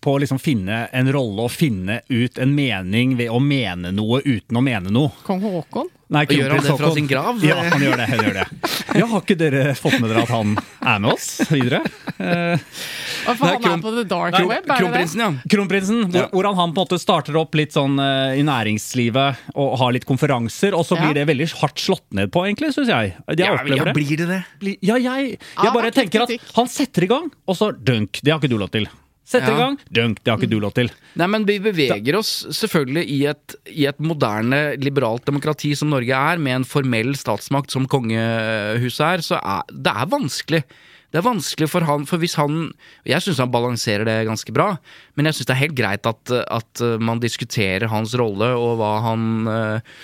[0.00, 4.18] på å liksom finne en rolle og finne ut en mening ved å mene noe
[4.24, 5.12] uten å mene noe.
[5.26, 5.88] Kong Haakon?
[6.10, 7.36] Nei, Og gjør han det fra sin grav?
[7.46, 8.06] Ja, han gjør det.
[8.10, 8.46] han gjør det.
[8.98, 11.78] Ja, Har ikke dere fått med dere at han er med oss videre?
[12.18, 12.58] Eh,
[13.28, 14.78] for Nei, han er på the dark Nei, web, er det det?
[14.82, 15.28] Kronprinsen, ja.
[15.54, 16.26] Kronprinsen, hvor, Ja.
[16.34, 20.04] hvordan han på en måte starter opp litt sånn uh, i næringslivet og har litt
[20.08, 21.04] konferanser, og så Ja.
[21.06, 23.14] blir det veldig hardt slått ned på, egentlig, syns jeg.
[23.28, 24.42] Jeg Ja, ja, blir det det?
[24.58, 27.70] Bli- Ja, jeg, jeg, jeg bare er tenker at han setter i gang, og så
[27.70, 28.18] dunk.
[28.20, 28.88] Det har ikke du lov til.
[29.30, 29.54] Setter Ja.
[29.54, 30.20] i gang, dunk.
[30.24, 30.90] Det har ikke du lov til.
[31.20, 36.10] Nei, men vi beveger oss selvfølgelig i et, i et moderne, liberalt demokrati som Norge
[36.16, 40.64] er, med en formell statsmakt som kongehuset er, så er det er vanskelig.
[41.10, 42.72] Det er vanskelig for han, for hvis han
[43.06, 44.76] Jeg syns han balanserer det ganske bra,
[45.18, 48.92] men jeg syns det er helt greit at, at man diskuterer hans rolle og hva
[49.08, 49.96] han eh,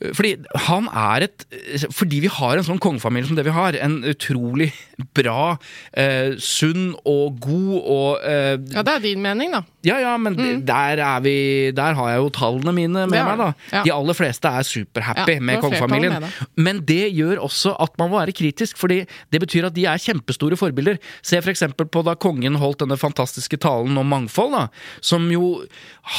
[0.00, 1.44] fordi han er et
[1.92, 4.70] Fordi vi har en sånn kongefamilie som det vi har, en utrolig
[5.14, 5.58] bra,
[5.92, 9.62] eh, sunn og god og eh, Ja, det er din mening, da.
[9.82, 10.62] Ja, ja, men mm.
[10.66, 11.34] der er vi
[11.74, 13.24] Der har jeg jo tallene mine med ja.
[13.26, 13.48] meg, da.
[13.72, 13.82] Ja.
[13.86, 16.18] De aller fleste er superhappy Ja, med kongefamilien.
[16.22, 16.42] med.
[16.56, 19.02] Men det gjør også at man må være kritisk, fordi
[19.34, 21.00] det betyr at de er kjempestore forbilder.
[21.26, 24.66] Se for eksempel på da kongen holdt denne fantastiske talen om mangfold, da,
[25.04, 25.64] som jo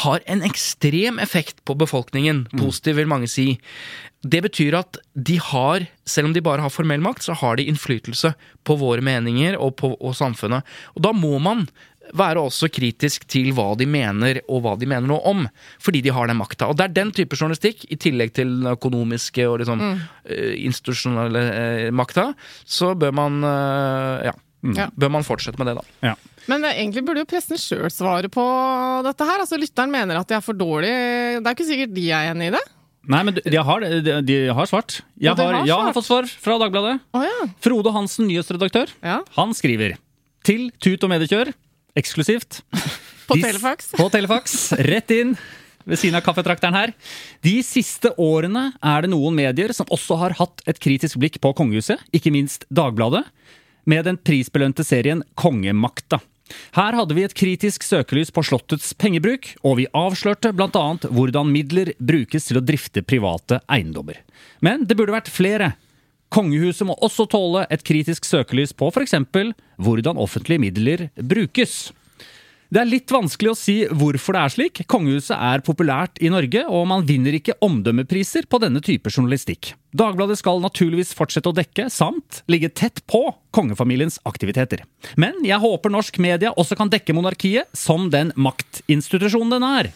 [0.04, 2.47] har en ekstrem effekt på befolkningen.
[2.58, 3.54] Positiv, vil mange si.
[4.23, 7.65] Det betyr at de har, selv om de bare har formell makt, så har de
[7.67, 8.32] innflytelse
[8.63, 10.63] på våre meninger og på og samfunnet.
[10.95, 11.65] Og da må man
[12.13, 15.43] være også kritisk til hva de mener, og hva de mener noe om.
[15.82, 16.67] Fordi de har den makta.
[16.69, 21.43] Og det er den type journalistikk, i tillegg til den økonomiske og liksom eh, institusjonelle
[21.49, 22.30] eh, makta,
[22.65, 24.36] så bør man eh, ja,
[24.78, 24.86] Ja.
[24.95, 26.12] bør man fortsette med det, da.
[26.12, 26.13] Ja.
[26.47, 28.43] Men eh, egentlig burde jo pressen sjøl svare på
[29.04, 29.41] dette her.
[29.43, 31.41] Altså, Lytteren mener at de er for dårlige.
[31.41, 32.63] Det er ikke sikkert de er enig i det.
[33.12, 35.02] Nei, men de har, de, de har svart.
[35.19, 37.02] Jeg har, har jeg har fått svar fra Dagbladet.
[37.12, 37.49] Oh, ja.
[37.65, 39.17] Frode Hansen, nyhetsredaktør, ja.
[39.36, 39.97] han skriver
[40.47, 41.52] til Tut og mediekjør,
[42.00, 42.62] eksklusivt.
[43.28, 43.92] På Telefax.
[44.00, 45.36] På Telefax, rett inn
[45.84, 46.94] ved siden av kaffetrakteren her.
[47.44, 51.52] De siste årene er det noen medier som også har hatt et kritisk blikk på
[51.58, 53.26] kongehuset, ikke minst Dagbladet,
[53.84, 56.22] med den prisbelønte serien Kongemakta.
[56.76, 60.86] Her hadde vi et kritisk søkelys på Slottets pengebruk, og vi avslørte bl.a.
[61.08, 64.20] hvordan midler brukes til å drifte private eiendommer.
[64.64, 65.74] Men det burde vært flere.
[66.34, 69.13] Kongehuset må også tåle et kritisk søkelys på f.eks.
[69.78, 71.91] hvordan offentlige midler brukes.
[72.74, 74.80] Det er litt vanskelig å si hvorfor det er slik.
[74.89, 79.76] Kongehuset er populært i Norge, og man vinner ikke omdømmepriser på denne type journalistikk.
[79.93, 84.82] Dagbladet skal naturligvis fortsette å dekke, samt ligge tett på kongefamiliens aktiviteter.
[85.22, 89.93] Men jeg håper norsk media også kan dekke monarkiet som den maktinstitusjonen den er.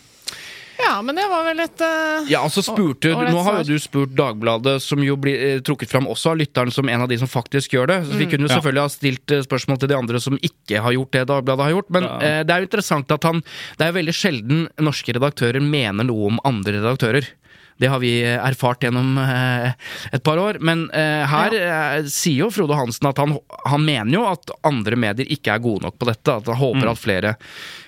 [0.79, 3.73] Ja, men det var vel et uh, Ja, altså spurte, Og- og Nå har jo
[3.73, 7.09] du spurt Dagbladet, som jo blir eh, trukket fram også av lytteren som en av
[7.09, 7.97] de som faktisk gjør det.
[8.05, 8.59] Så Vi kunne jo Ja.
[8.59, 11.71] selvfølgelig ha stilt eh, spørsmål til de andre som ikke har gjort det Dagbladet har
[11.73, 11.89] gjort.
[11.89, 12.17] Men Ja.
[12.21, 13.41] eh, det er jo interessant at han
[13.77, 17.25] Det er jo veldig sjelden norske redaktører mener noe om andre redaktører.
[17.79, 19.73] Det har vi eh, erfart gjennom eh,
[20.13, 20.59] et par år.
[20.61, 25.25] Men her eh, sier jo Frode Hansen at han, han mener jo at andre medier
[25.29, 26.27] ikke er gode nok på dette.
[26.37, 26.91] At han håper Mm.
[26.91, 27.35] at flere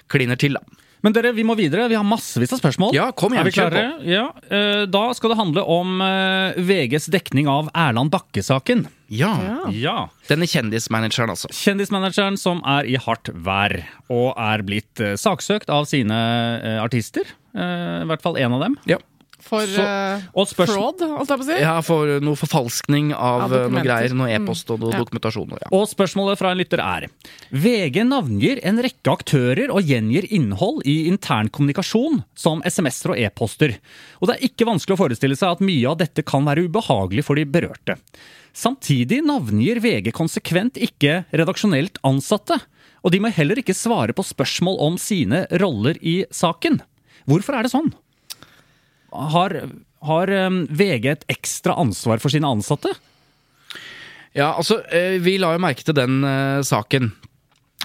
[0.10, 0.54] kliner til.
[0.54, 0.60] da.
[1.02, 1.86] Men dere, vi må videre.
[1.88, 2.92] Vi har massevis av spørsmål.
[2.94, 3.84] Ja, kom igjen, Er vi klare?
[4.04, 4.26] Ja.
[4.52, 8.86] eh, Da skal det handle om eh, VGs dekning av Erland Bakke-saken.
[9.10, 9.32] Ja.
[9.72, 10.10] Ja.
[10.28, 11.48] Denne kjendismanageren, altså.
[11.56, 13.78] Kjendismanageren som er i hardt vær,
[14.12, 16.20] og er blitt eh, saksøkt av sine
[16.84, 17.24] artister.
[17.56, 18.76] I hvert fall én av dem.
[18.86, 19.00] Ja.
[19.40, 21.60] For Så- eh, spørs- fraud, holdt jeg på å si.
[21.62, 25.00] Ja, for noe forfalskning av Av eh, noe greier, noe e-post og noe Ja.
[25.04, 25.50] dokumentasjon.
[25.52, 25.68] Ja.
[25.72, 27.08] Og spørsmålet fra en lytter er
[27.52, 33.78] VG navngir en rekke aktører og gjengir innhold i intern kommunikasjon, som SMS-er og e-poster.
[34.22, 37.24] Og det er ikke vanskelig å forestille seg at mye av dette kan være ubehagelig
[37.24, 37.98] for de berørte.
[38.54, 42.60] Samtidig navngir VG konsekvent ikke redaksjonelt ansatte.
[43.06, 46.82] Og de må heller ikke svare på spørsmål om sine roller i saken.
[47.30, 47.94] Hvorfor er det sånn?
[49.12, 49.56] Har,
[50.06, 52.92] har eh, VG et ekstra ansvar for sine ansatte?
[54.38, 57.12] Ja, altså, eh, vi la jo merke til den eh, saken.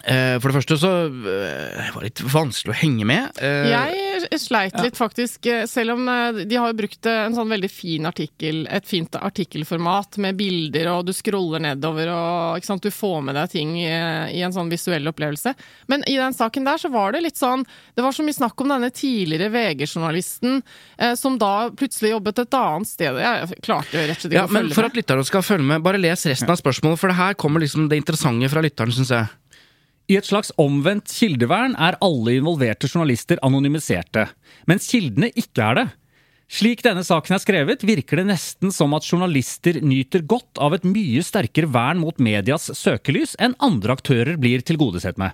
[0.04, 3.38] Eh, for det første så var det litt vanskelig å henge med.
[3.40, 5.46] Eh, Jeg sleit litt, faktisk.
[5.48, 9.16] eh, Selv om eh, de har brukt eh, en sånn veldig fin artikkel, et fint
[9.16, 13.88] artikkelformat med bilder, og du scroller nedover, og sant, du får med deg ting i,
[14.36, 15.54] i en sånn visuell opplevelse.
[15.88, 17.64] Men i den saken der så var det litt sånn
[17.96, 20.60] Det var så mye snakk om denne tidligere VG-journalisten
[20.98, 23.16] eh, som da plutselig jobbet et annet sted.
[23.24, 25.00] Jeg klarte rett og slett ikke ja, å men for at med.
[25.02, 28.00] lytterne skal følge med, bare les resten av spørsmålet, for det her kommer liksom det
[28.02, 29.32] interessante fra lytteren, syns jeg.
[30.04, 34.26] I et slags omvendt kildevern er alle involverte journalister anonymiserte,
[34.68, 35.86] mens kildene ikke er det.
[36.54, 40.84] Slik denne saken er skrevet, virker det nesten som at journalister nyter godt av et
[40.84, 45.32] mye sterkere vern mot medias søkelys enn andre aktører blir tilgodesett med.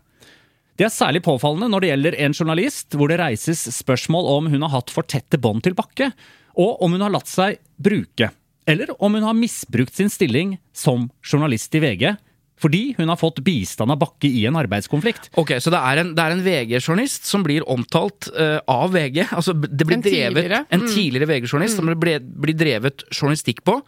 [0.79, 4.63] Det er særlig påfallende når det gjelder en journalist, hvor det reises spørsmål om hun
[4.65, 6.13] har hatt for tette bånd til Bakke,
[6.55, 8.31] og om hun har latt seg bruke,
[8.71, 12.15] eller om hun har misbrukt sin stilling som journalist i VG,
[12.61, 15.31] fordi hun har fått bistand av Bakke i en arbeidskonflikt.
[15.41, 19.23] Ok, Så det er en, er en VG-journalist som blir omtalt uh, av VG.
[19.29, 20.63] Altså, det blir En drevet, tidligere.
[20.69, 23.79] En tidligere VG-journalist som det blir drevet journalistikk på.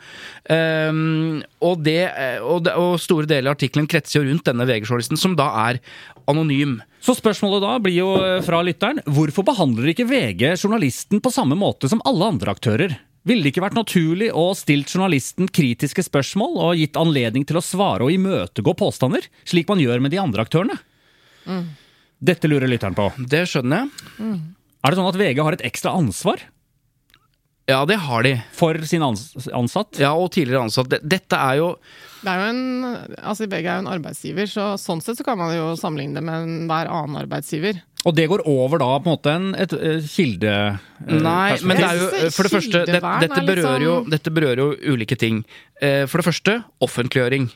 [0.48, 4.66] Um, og, det, eh, og, det, og store deler av artikkelen kretser jo rundt denne
[4.68, 5.82] VG-journalisten, som da er
[6.30, 6.80] anonym.
[7.02, 11.58] Så spørsmålet da blir jo eh, fra lytteren hvorfor behandler ikke VG journalisten på samme
[11.58, 13.00] måte som alle andre aktører?
[13.28, 17.62] Ville det ikke vært naturlig å stilt journalisten kritiske spørsmål og gitt anledning til å
[17.62, 20.78] svare og imøtegå påstander, slik man gjør med de andre aktørene?
[22.22, 23.08] Dette lurer lytteren på.
[23.18, 24.40] Det skjønner jeg.
[24.82, 26.42] Er det sånn at VG har et ekstra ansvar
[27.70, 28.32] Ja, det har de.
[28.58, 30.00] for sin ans ansatt?
[30.02, 30.90] Ja, og tidligere ansatt.
[31.06, 31.68] Dette er jo
[32.24, 32.86] Det er jo en,
[33.22, 36.26] altså VG er jo en arbeidsgiver, så sånn sett så kan man jo sammenligne det
[36.26, 37.78] med enhver annen arbeidsgiver.
[38.04, 40.52] Og det går over da på en måte en, et, et kilde...
[41.06, 44.10] eh, Nei, men det er jo For det første, det, dette, er berører jo, sånn-
[44.16, 45.44] dette berører jo ulike ting.
[45.80, 47.46] Eh, For det første offentliggjøring.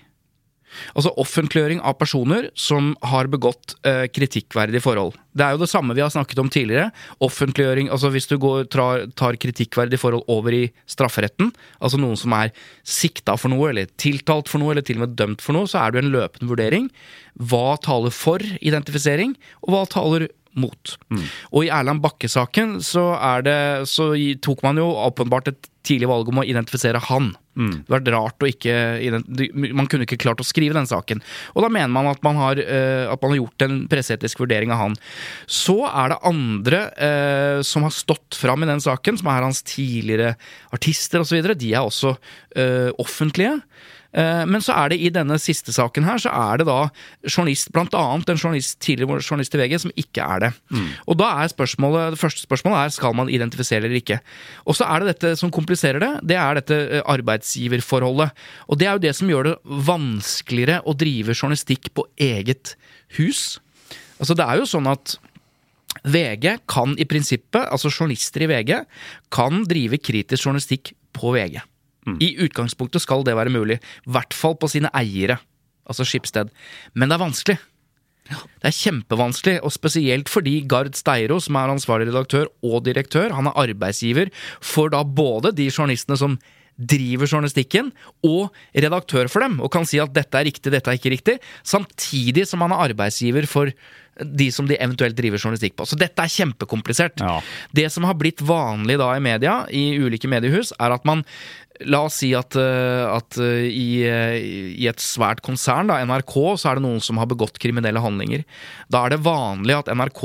[0.94, 5.16] Altså offentliggjøring av personer som har begått eh, kritikkverdige forhold.
[5.36, 6.90] Det er jo det samme vi har snakket om tidligere.
[7.24, 12.32] Offentliggjøring, altså Hvis du går, tar, tar kritikkverdige forhold over i strafferetten, altså noen som
[12.36, 12.54] er
[12.86, 15.82] sikta for noe, eller tiltalt for noe, eller til og med dømt for noe, så
[15.82, 16.90] er det jo en løpende vurdering.
[17.36, 19.36] Hva taler for identifisering,
[19.66, 20.96] og hva taler mot.
[21.52, 26.42] Og i Erland Bakke-saken så, er så tok man jo åpenbart et tidlig valg om
[26.42, 27.32] å identifisere han.
[27.56, 28.74] Det hadde vært rart å ikke
[29.72, 31.22] Man kunne ikke klart å skrive den saken.
[31.54, 34.74] Og da mener man at man har, eh, at man har gjort en presseetisk vurdering
[34.74, 34.96] av han.
[35.48, 39.62] Så er det andre eh, som har stått fram i den saken, som er hans
[39.64, 40.34] tidligere
[40.76, 41.40] artister osv.
[41.56, 42.16] De er også
[42.56, 43.56] eh, offentlige.
[44.16, 46.88] Eh, Men så er det i denne siste saken her, så er det da
[47.26, 50.52] journalist, blant annet en journalist, tidligere journalist i VG, som ikke er det.
[51.06, 54.20] Og da er spørsmålet, det første spørsmålet er skal man identifisere eller ikke.
[54.64, 58.32] Og så er det dette som kompliserer det, det er dette eh, arbeidsgiverforholdet.
[58.68, 59.56] Og det er jo det som gjør det
[59.90, 62.76] vanskeligere å drive journalistikk på eget
[63.18, 63.58] hus.
[64.16, 65.18] Altså det er jo sånn at
[66.06, 68.72] VG kan i prinsippet, altså journalister i VG,
[69.32, 71.60] kan drive kritisk journalistikk på VG.
[72.22, 73.80] I utgangspunktet skal det være mulig.
[74.06, 75.40] I hvert fall på sine eiere,
[75.86, 76.52] altså Skipsted.
[76.94, 77.58] Men det er vanskelig.
[78.26, 83.46] Det er kjempevanskelig, og spesielt fordi Gard Steiro, som er ansvarlig redaktør og direktør, han
[83.46, 86.38] er arbeidsgiver for da både de journalistene som
[86.76, 87.92] driver journalistikken,
[88.26, 91.38] og redaktør for dem, og kan si at dette er riktig, dette er ikke riktig,
[91.64, 93.72] samtidig som han er arbeidsgiver for
[94.16, 95.86] de som de eventuelt driver journalistikk på.
[95.88, 97.20] Så dette er kjempekomplisert.
[97.20, 97.38] Ja.
[97.76, 101.24] Det som har blitt vanlig da i media, i ulike mediehus, er at man
[101.84, 104.36] La oss si at, eh, at eh, i, eh,
[104.76, 108.46] i et svært konsern, da, NRK, så er det noen som har begått kriminelle handlinger.
[108.92, 110.24] Da er det vanlig at NRK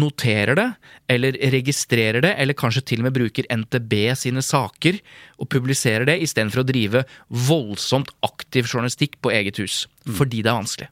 [0.00, 0.68] noterer det,
[1.10, 5.00] eller registrerer det, eller kanskje til og med bruker NTB sine saker
[5.42, 7.04] og publiserer det, istedenfor å drive
[7.48, 9.84] voldsomt aktiv journalistikk på eget hus.
[10.06, 10.90] Fordi det er vanskelig.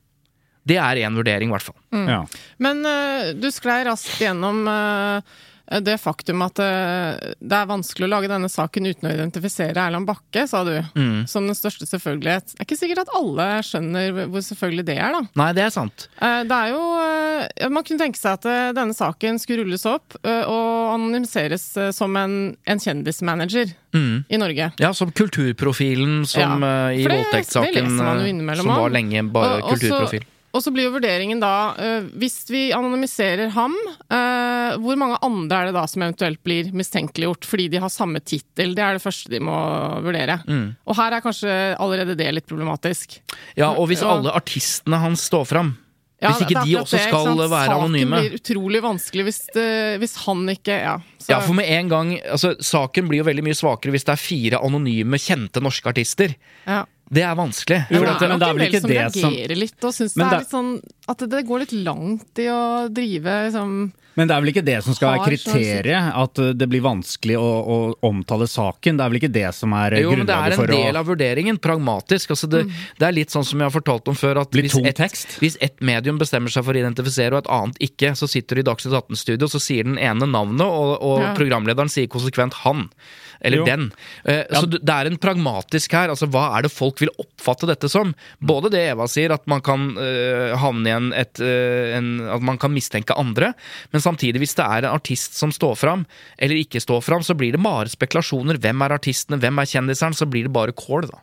[0.69, 1.79] Det er én vurdering, i hvert fall.
[1.95, 2.23] Ja.
[2.61, 5.37] Men uh, du sklei raskt gjennom eh,
[5.85, 10.09] det faktum at eh, det er vanskelig å lage denne saken uten å identifisere Erland
[10.09, 10.73] Bakke, sa du.
[10.97, 11.27] Mm.
[11.29, 12.55] Som den største selvfølgelighet.
[12.55, 15.21] Det er ikke sikkert at alle skjønner hvor selvfølgelig det er, da.
[15.43, 16.09] Nei, det er sant.
[16.23, 19.85] Eh, Det er jo eh, Man kunne tenke seg at eh, denne saken skulle rulles
[19.91, 24.25] opp eh, og anonymiseres eh, som en, en kjendismanager Mm.
[24.29, 24.67] i Norge.
[24.83, 29.73] Ja, som kulturprofilen som Ja, eh, i voldtektssaken eh, som var lenge bare Og- kulturprofil.
[29.73, 30.27] Også, kulturprofil.
[30.57, 33.75] Og så blir jo vurderingen da, eh, hvis vi anonymiserer ham,
[34.09, 38.23] eh, hvor mange andre er det da som eventuelt blir mistenkeliggjort fordi de har samme
[38.25, 38.73] tittel?
[38.77, 39.59] Det er det første de må
[40.05, 40.41] vurdere.
[40.49, 40.71] Mm.
[40.89, 43.21] Og her er kanskje allerede det litt problematisk.
[43.59, 45.77] Ja, og hvis alle artistene hans står fram
[46.19, 48.17] Ja, Hvis ikke de også det, ikke skal være anonyme.
[48.19, 49.69] Saken blir utrolig vanskelig hvis, det,
[50.03, 50.97] hvis han ikke Ja.
[51.29, 54.19] Ja, for med en gang altså, Saken blir jo veldig mye svakere hvis det er
[54.19, 56.35] fire anonyme, kjente norske artister.
[56.67, 56.85] ja.
[57.11, 57.79] Det er vanskelig.
[57.91, 59.85] Jo, det er det er nok vel en del ikke som det som- reagerer litt
[59.85, 63.25] og syns det er det- litt sånn at det, går litt langt i å drive
[63.49, 66.13] liksom Men det er vel ikke det som skal være kriteriet?
[66.13, 68.99] At det blir vanskelig å, å omtale saken?
[68.99, 70.97] Det er vel ikke det som er grunnlaget for jo, men det er en del
[70.97, 71.59] av vurderingen.
[71.63, 72.35] Pragmatisk.
[72.35, 72.65] Altså det,
[72.99, 75.81] det er litt sånn som jeg har fortalt om før, at hvis et, hvis et
[75.81, 78.99] medium bestemmer seg for å identifisere og et annet ikke, så sitter du i Dagsnytt
[78.99, 81.35] 18-studio, så sier den ene navnet, og, og Ja.
[81.39, 82.91] programlederen sier konsekvent 'han'.
[83.41, 83.65] Eller Jo.
[83.65, 83.93] den.
[84.25, 86.09] Eh, Så det det er en pragmatisk her.
[86.09, 88.15] altså Hva er det folk vil oppfatte dette som?
[88.43, 92.43] Både det Eva sier, at man kan uh, havne i en, et, uh, en At
[92.43, 93.53] man kan mistenke andre.
[93.93, 96.07] Men samtidig, hvis det er en artist som står fram,
[96.39, 98.59] eller ikke står fram, så blir det bare spekulasjoner.
[98.59, 100.15] Hvem er artistene, hvem er kjendiseren?
[100.17, 101.19] Så blir det bare kål, da.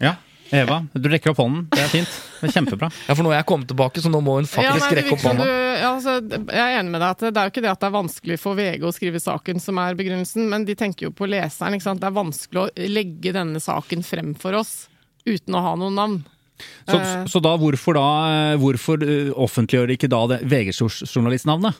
[0.00, 0.16] Ja,
[0.52, 1.62] Eva, du rekker opp hånden.
[1.72, 2.08] Det er fint.
[2.42, 2.88] Det er kjempebra.
[3.08, 5.24] Ja, for nå er jeg kommet tilbake, så nå må hun Ja, nei, rekke opp
[5.24, 5.44] hånda.
[5.46, 7.80] du- ja, altså, jeg er enig med deg at det er jo ikke det at
[7.80, 11.10] det er vanskelig for VG å skrive saken som er begrunnelsen, men de tenker jo
[11.10, 11.72] på leseren.
[11.74, 12.00] ikke sant?
[12.00, 14.88] Det er vanskelig å legge denne saken frem for oss
[15.26, 16.24] uten å ha noen navn.
[16.86, 17.24] Så, Eh.
[17.26, 18.98] så da hvorfor da Hvorfor
[19.34, 21.74] offentliggjør de ikke da det VG-journalistnavnet?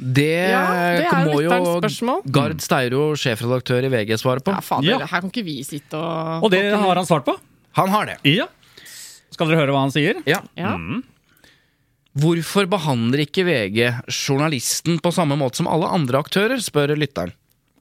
[0.00, 2.22] Det, Ja, det er må jo.
[2.32, 4.50] Gard Steiro, sjefredaktør i VG, svare på.
[4.52, 4.98] Ja, fader, Ja.
[5.06, 7.36] her kan ikke vi sitte og Og det har han svart på?
[7.78, 8.18] Han har det.
[8.28, 8.48] Ja.
[9.32, 10.20] Skal dere høre hva han sier?
[10.28, 10.42] Ja.
[10.58, 10.74] Ja.
[12.12, 13.78] Hvorfor behandler ikke VG
[14.12, 17.32] journalisten på samme måte som alle andre aktører, spør lytteren.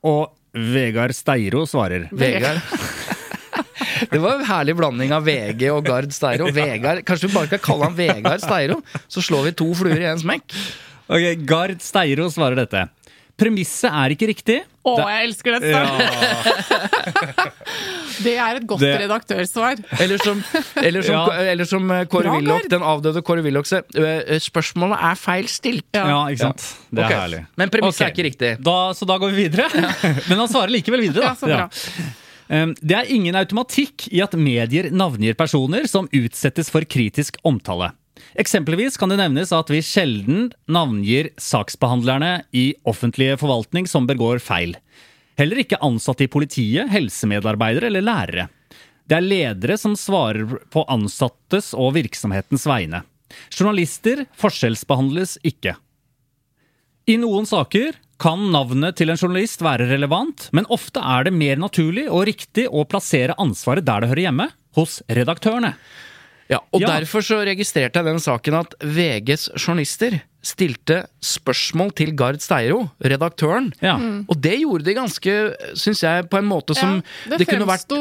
[0.08, 2.08] Og Vegard Steiro svarer.
[2.15, 2.63] Vegard.
[4.12, 6.47] Det var en herlig blanding av VG og Gard Steiro.
[6.56, 8.80] Vegard, Kanskje vi bare skal kalle han Vegard Steiro?
[9.12, 10.56] Så slår vi to fluer i en smekk.
[11.12, 12.88] Ok, Gard Steiro svarer dette.
[13.41, 14.60] Premisset er ikke riktig.
[14.86, 15.82] Å, jeg elsker dette!
[18.21, 19.80] Det er et godt Det- redaktørsvar.
[20.04, 20.43] Eller som,
[20.77, 21.21] eller som, Ja.
[21.54, 23.82] eller som eh, Kåre Willoch, den avdøde Kåre Willoch sa
[24.41, 25.88] Spørsmålet er feil stilt.
[25.97, 26.06] Ja.
[26.12, 26.62] Ja, ikke sant?
[26.91, 27.19] Det er okay.
[27.23, 27.41] herlig.
[27.58, 28.08] Men premisset okay.
[28.10, 28.51] er ikke riktig.
[28.67, 29.65] Da, så da går vi videre.
[30.30, 31.25] Men han svarer likevel videre, da.
[31.32, 31.65] Ja, så bra.
[32.82, 37.91] Det er ingen automatikk i at medier navngir personer som utsettes for kritisk omtale.
[38.39, 44.77] Eksempelvis kan det nevnes at vi sjelden navngir saksbehandlerne i offentlige forvaltning som begår feil.
[45.39, 48.49] Heller ikke ansatte i politiet, helsemedarbeidere eller lærere.
[49.07, 53.01] Det er ledere som svarer på ansattes og virksomhetens vegne.
[53.51, 55.75] Journalister forskjellsbehandles ikke.
[57.10, 61.60] I noen saker kan navnet til en journalist være relevant, men ofte er det mer
[61.60, 65.73] naturlig og riktig å plassere ansvaret der det hører hjemme, hos redaktørene.
[66.51, 66.87] Ja, og Ja.
[66.99, 73.67] derfor så registrerte jeg den saken at VGs journalister stilte spørsmål til Gard Steiro, redaktøren.
[73.81, 73.93] Ja.
[74.27, 75.35] Og det gjorde de ganske,
[75.77, 77.99] syns jeg, på en måte som ja, det, det vært fremsto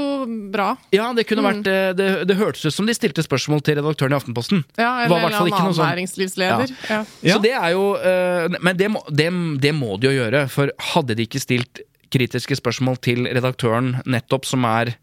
[0.50, 0.70] bra.
[0.96, 4.16] ja, det kunne vært eh, det, det hørtes ut som de stilte spørsmål til redaktøren
[4.16, 4.64] i Aftenposten.
[4.80, 6.72] Ja, eller en ikke annen sånn- næringslivsleder.
[6.88, 7.02] Ja.
[7.20, 7.34] Ja.
[7.36, 9.28] Så det er jo eh, Men det må, det,
[9.60, 14.48] det må de jo gjøre, for hadde de ikke stilt kritiske spørsmål til redaktøren nettopp,
[14.48, 14.94] som er,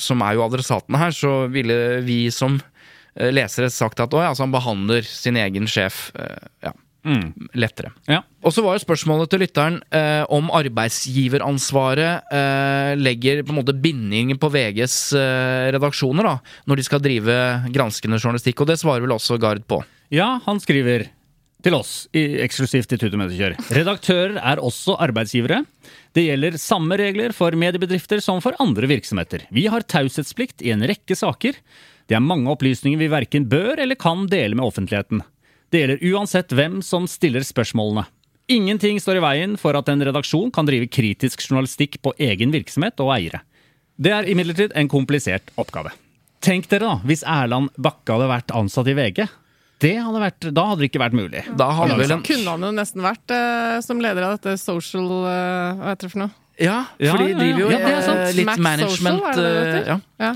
[0.00, 2.56] som er jo adressatene her, så ville vi som
[3.16, 6.08] lesere sagt at ja, altså han behandler sin egen sjef
[6.62, 6.72] ja,
[7.08, 7.50] mm.
[7.58, 7.92] lettere.
[8.08, 8.22] Ja.
[8.44, 13.76] Og så var jo spørsmålet til lytteren eh, om arbeidsgiveransvaret eh, legger på en måte
[13.76, 16.34] bindinger på VGs eh, redaksjoner da,
[16.68, 17.38] når de skal drive
[17.74, 19.82] granskende journalistikk, og det svarer vel også Gard på.
[20.14, 21.08] ja, han skriver
[21.64, 23.56] til oss, i, eksklusivt i og Mediekjør.
[23.74, 25.64] Redaktører er også arbeidsgivere.
[26.14, 29.42] Det gjelder samme regler for mediebedrifter som for andre virksomheter.
[29.50, 31.58] Vi har taushetsplikt i en rekke saker.
[32.08, 35.20] Det er mange opplysninger vi verken bør eller kan dele med offentligheten.
[35.68, 38.06] Det gjelder uansett hvem som stiller spørsmålene.
[38.48, 42.96] Ingenting står i veien for at en redaksjon kan drive kritisk journalistikk på egen virksomhet
[43.04, 43.42] og eiere.
[44.00, 45.92] Det er imidlertid en komplisert oppgave.
[46.40, 49.26] Tenk dere da, hvis Erland Bakke hadde vært ansatt i VG.
[49.82, 51.42] Det hadde vært, da hadde det ikke vært mulig.
[51.58, 55.06] Da hadde vel en Kunne han jo nesten vært eh, som leder av dette social
[55.28, 56.32] eh, Hva heter det for noe?
[56.58, 57.38] Ja, Ja, for de ja, ja.
[57.42, 58.22] driver jo Ja, ja, er sant.
[58.24, 60.32] eh, litt Max management Social, det det eh, ja.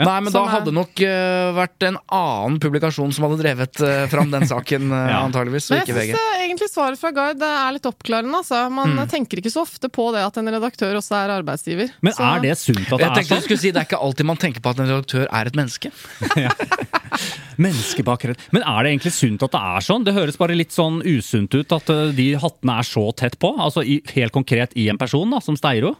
[0.00, 4.32] Nei, men da hadde nok uh, vært en annen publikasjon som hadde drevet uh, fram
[4.32, 5.20] den saken, uh, Ja.
[5.26, 8.40] antageligvis, og jeg syns egentlig svaret fra Gard er litt oppklarende.
[8.40, 8.64] Altså.
[8.74, 11.92] Man tenker ikke så ofte på det at en redaktør også er arbeidsgiver.
[12.04, 13.44] Men Så- er det sunt at det Jeg er sånn?
[13.46, 15.92] skulle si Det er ikke alltid man tenker på at en redaktør er et menneske.
[17.64, 18.40] menneske bak redd.
[18.54, 20.04] Men er det egentlig sunt at det er sånn?
[20.06, 23.52] Det høres bare litt sånn usunt ut at eh, de hattene er så tett på.
[23.60, 25.94] Altså i, helt konkret i en person, da, som Steiro.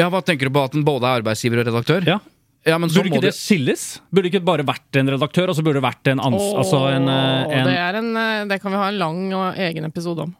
[0.00, 2.04] Ja, Hva tenker du på at den både er arbeidsgiver og redaktør?
[2.08, 2.18] Ja.
[2.66, 3.84] Ja, men så Burde ikke det skilles?
[4.10, 6.48] Burde ikke bare vært en redaktør, og så burde det vært en ans...
[6.58, 9.60] altså en, eh, en det, er en, eh, det kan vi ha en lang og
[9.68, 10.34] egen episode om.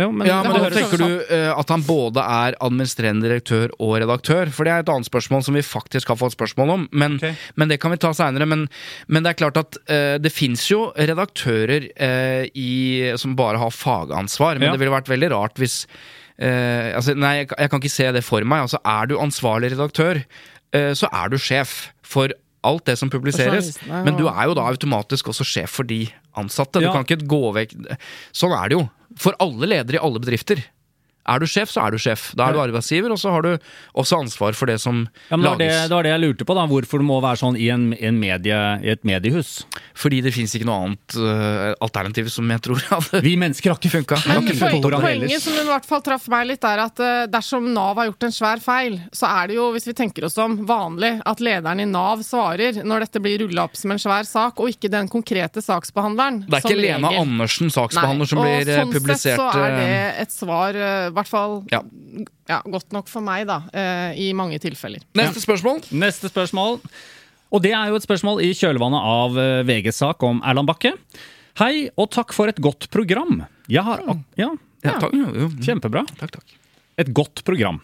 [0.00, 3.26] Ja, men, ja, men da høres tenker sånn du uh, at han både er administrerende
[3.26, 4.48] direktør og redaktør?
[4.54, 6.86] For det er et annet spørsmål som vi faktisk har fått spørsmål om.
[6.96, 7.36] Men, okay.
[7.60, 8.48] men det kan vi ta seinere.
[8.48, 8.64] Men,
[9.12, 12.72] men det er klart at uh, det fins jo redaktører uh, i,
[13.20, 14.56] som bare har fagansvar.
[14.56, 14.74] Men Ja.
[14.76, 15.82] det ville vært veldig rart hvis
[16.42, 18.64] altså, Nei, jeg, jeg kan ikke se det for meg.
[18.64, 20.22] Altså, er du ansvarlig redaktør,
[20.72, 22.32] så er du sjef for
[22.64, 23.74] alt det som publiseres.
[23.88, 26.06] Men du er jo da automatisk også sjef for de
[26.38, 26.80] ansatte.
[26.80, 26.92] Du Ja.
[26.92, 27.74] kan ikke gå vekk
[28.32, 28.88] Sånn er det jo.
[29.18, 30.62] For alle ledere i alle bedrifter.
[31.22, 32.30] Er du sjef, så er du sjef.
[32.38, 33.52] Da er du arbeidsgiver, og så har du
[33.98, 36.56] også ansvar for det som ja, men det, det, det var det jeg lurte på,
[36.58, 36.66] da.
[36.70, 39.62] Hvorfor det må være sånn i, en, en medie, i et mediehus.
[39.98, 43.78] Fordi det fins ikke noe annet uh, alternativ som jeg tror hadde Vi mennesker har
[43.78, 44.18] ikke funka.
[44.26, 48.00] Men poenget, poenget som i hvert fall traff meg litt, er at uh, dersom Nav
[48.00, 51.14] har gjort en svær feil, så er det jo, hvis vi tenker oss om, vanlig
[51.28, 54.74] at lederen i Nav svarer når dette blir rulla opp som en svær sak, og
[54.74, 56.42] ikke den konkrete saksbehandleren.
[56.48, 57.14] Det er ikke Lena.
[57.22, 61.08] Andersen, saksbehandler, som blir øh, Og publisert sånn sett så er det et svar, eh,
[61.11, 61.80] i hvert fall Ja.
[62.50, 65.02] ja, godt nok for meg, da, eh, i mange tilfeller.
[65.18, 65.82] Neste spørsmål.
[65.92, 66.80] Neste spørsmål.
[67.52, 70.94] Og det er jo et spørsmål i kjølvannet av eh, VGs sak om Erland Bakke.
[71.60, 73.42] Hei, og takk for et godt program.
[73.68, 74.50] Jeg har ak Ja,
[74.82, 74.96] Ja,
[75.62, 76.02] kjempebra.
[76.18, 76.54] takk, takk.
[76.98, 77.80] Et godt program.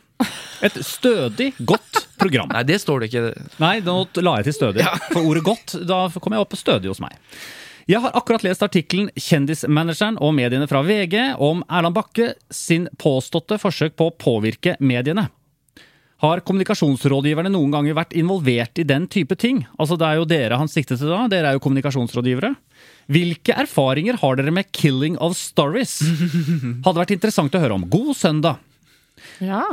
[0.67, 2.49] Et stødig, godt program.
[2.51, 3.23] Nei, det står det ikke.
[3.63, 4.83] Nei, nå la jeg til stødig.
[5.13, 7.15] For ordet godt, da kom jeg opp på stødig hos meg.
[7.89, 13.57] Jeg har akkurat lest artikkelen 'Kjendismanageren og mediene fra VG' om Erland Bakke sin påståtte
[13.57, 15.31] forsøk på å påvirke mediene.
[16.21, 19.63] Har kommunikasjonsrådgiverne noen ganger vært involvert i den type ting?
[19.79, 22.57] Altså Det er jo dere han siktet til da, dere er jo kommunikasjonsrådgivere.
[23.09, 26.03] Hvilke erfaringer har dere med 'killing of stories'?
[26.85, 27.89] Hadde vært interessant å høre om.
[27.89, 28.59] God søndag!
[29.41, 29.65] Ja.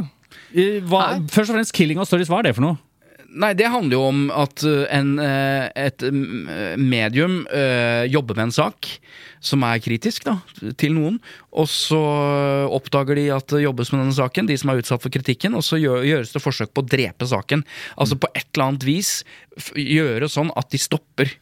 [0.55, 2.77] Eh, Hva, først og fremst 'killing of stories', hva er det for noe?
[3.35, 6.47] Nei, det handler jo om at uh, en, uh, et um,
[6.79, 8.89] medium uh, jobber med en sak
[9.43, 10.37] som er kritisk da,
[10.79, 11.19] til noen,
[11.53, 11.99] og så
[12.73, 15.61] oppdager de at det jobbes med denne saken, de som er utsatt for kritikken, og
[15.67, 17.61] så gjøres det forsøk på å drepe saken.
[17.93, 19.11] Altså på et eller annet vis
[19.77, 21.35] gjøre sånn at de stopper.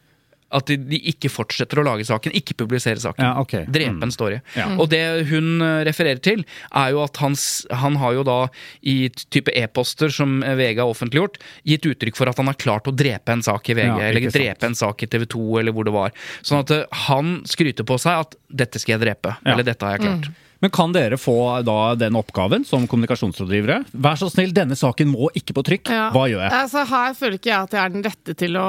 [0.52, 3.24] At de, de ikke fortsetter å lage saken, ikke publisere saken.
[3.24, 3.64] Ja, okay.
[3.66, 4.02] Drepe Mm.
[4.02, 4.40] en story.
[4.54, 4.66] Ja.
[4.78, 8.48] Og det hun eh, refererer til, er jo at hans, han har jo da
[8.82, 12.94] i type e-poster som VG har offentliggjort, gitt uttrykk for at han har klart å
[12.94, 14.34] drepe en sak i VG, Ja, eller sant.
[14.34, 16.12] drepe en sak i TV 2, eller hvor det var.
[16.42, 19.52] Sånn at eh, han skryter på seg at 'dette skal jeg drepe', Ja.
[19.52, 20.30] eller 'dette har jeg klart'.
[20.64, 23.82] Men kan dere få da den oppgaven som kommunikasjonsrådgivere?
[23.92, 25.90] Vær så snill, denne saken må ikke på trykk.
[25.92, 26.06] Ja.
[26.14, 26.52] Hva gjør jeg?
[26.56, 28.68] Altså, her føler ikke jeg at jeg er den rette til å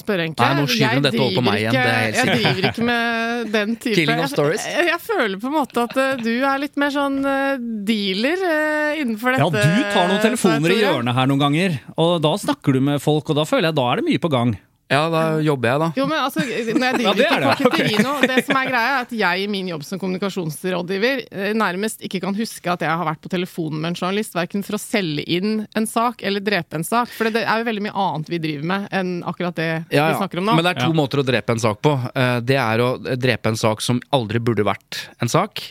[0.00, 0.48] spørre, egentlig.
[0.48, 2.68] Nei, nå skyver hun dette over på meg igjen, ikke- det er helt Jeg driver
[2.72, 4.66] ikke med den type Killing of stories?
[4.66, 7.54] Jeg, jeg føler på en måte at uh, du er litt mer sånn uh,
[7.92, 9.62] dealer uh, innenfor Ja, du
[9.94, 13.38] tar noen telefoner i hjørnet her noen ganger, og da snakker du med folk, og
[13.38, 14.56] da føler jeg da er det mye på gang.
[14.92, 15.88] Ja, da jobber jeg, da.
[15.96, 17.88] Jo, men altså, når jeg Ja, det ikke er det, Okay.
[18.28, 22.20] Det som er greia, er at jeg i min jobb som kommunikasjonsrådgiver eh, nærmest ikke
[22.24, 25.24] kan huske at jeg har vært på telefonen med en journalist, verken for å selge
[25.26, 27.08] inn en sak eller drepe en sak.
[27.16, 30.18] For det er jo veldig mye annet vi driver med enn akkurat det Ja, vi
[30.20, 30.56] snakker om nå.
[30.58, 30.96] Men det er to Ja.
[31.02, 31.94] måter å drepe en sak på.
[32.14, 35.62] Eh, Det er å drepe en sak som aldri burde vært en sak.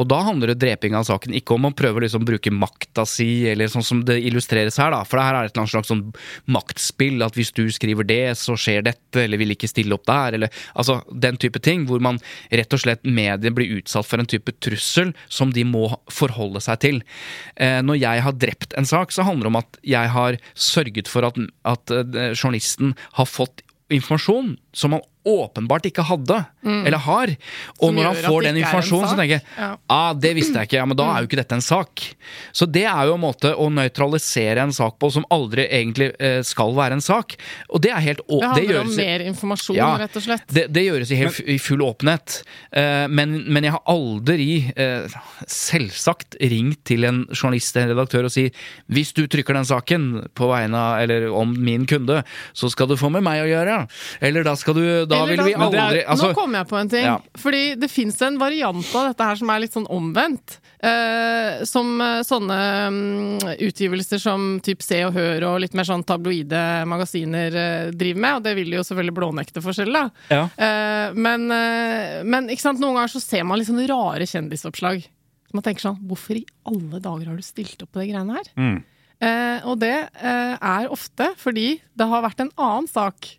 [0.00, 3.04] Og da handler det dreping av saken ikke om å prøve å liksom bruke makta
[3.08, 5.02] si, eller sånn som det illustreres her, da.
[5.06, 6.04] For det her er et eller annet slags sånn
[6.50, 10.38] maktspill, at hvis du skriver det, så skjer dette, eller vil ikke stille opp der,
[10.38, 14.30] eller altså den type ting, hvor man rett og slett medier blir utsatt for en
[14.30, 17.02] type trussel som de må forholde seg til.
[17.56, 21.10] Eh, når jeg har drept en sak, så handler det om at jeg har sørget
[21.10, 23.62] for at, at eh, journalisten har fått
[23.92, 27.30] informasjon som man åpenbart ikke hadde, eller har.
[27.80, 29.68] Og Som når han får den informasjonen, så tenker jeg Ja.
[29.88, 32.02] ah, det visste jeg ikke, ja, men da er jo ikke dette en sak.
[32.52, 36.42] Så det er jo en måte å nøytralisere en sak på som aldri egentlig eh,
[36.44, 37.36] skal være en sak.
[37.70, 40.44] Og det er helt å, Det handler om gjøres- mer informasjon, Ja, rett og slett.
[40.52, 42.42] Det, det gjøres i, helt, i full åpenhet.
[42.72, 45.08] Eh, men, men jeg har aldri, eh,
[45.48, 48.46] selvsagt, ringt til en journalist eller redaktør og si
[48.92, 50.06] hvis du trykker den saken
[50.36, 52.20] på vegne av, eller om min kunde,
[52.56, 53.78] så skal du få med meg å gjøre.
[54.24, 56.76] Eller da skal du Da Eller vil vi aldri er- altså, Nå kom jeg på
[56.80, 57.04] en ting.
[57.08, 57.16] Ja.
[57.40, 60.58] Fordi det fins en variant av dette her som er litt sånn omvendt.
[60.84, 62.56] Eh, som eh, sånne
[62.90, 66.60] um, utgivelser som typ Se og Hør og litt mer sånn tabloide
[66.90, 68.36] magasiner eh, driver med.
[68.36, 70.02] Og det vil jo selvfølgelig blånekte forskjell, da.
[70.28, 70.42] Ja.
[70.60, 75.06] Eh, men, eh, men ikke sant, noen ganger så ser man litt sånne rare kjendisoppslag.
[75.54, 78.50] Man tenker sånn Hvorfor i alle dager har du stilt opp på de greiene her?
[78.58, 78.76] Mm.
[79.24, 83.30] Eh, og det er ofte fordi det har vært en annen sak.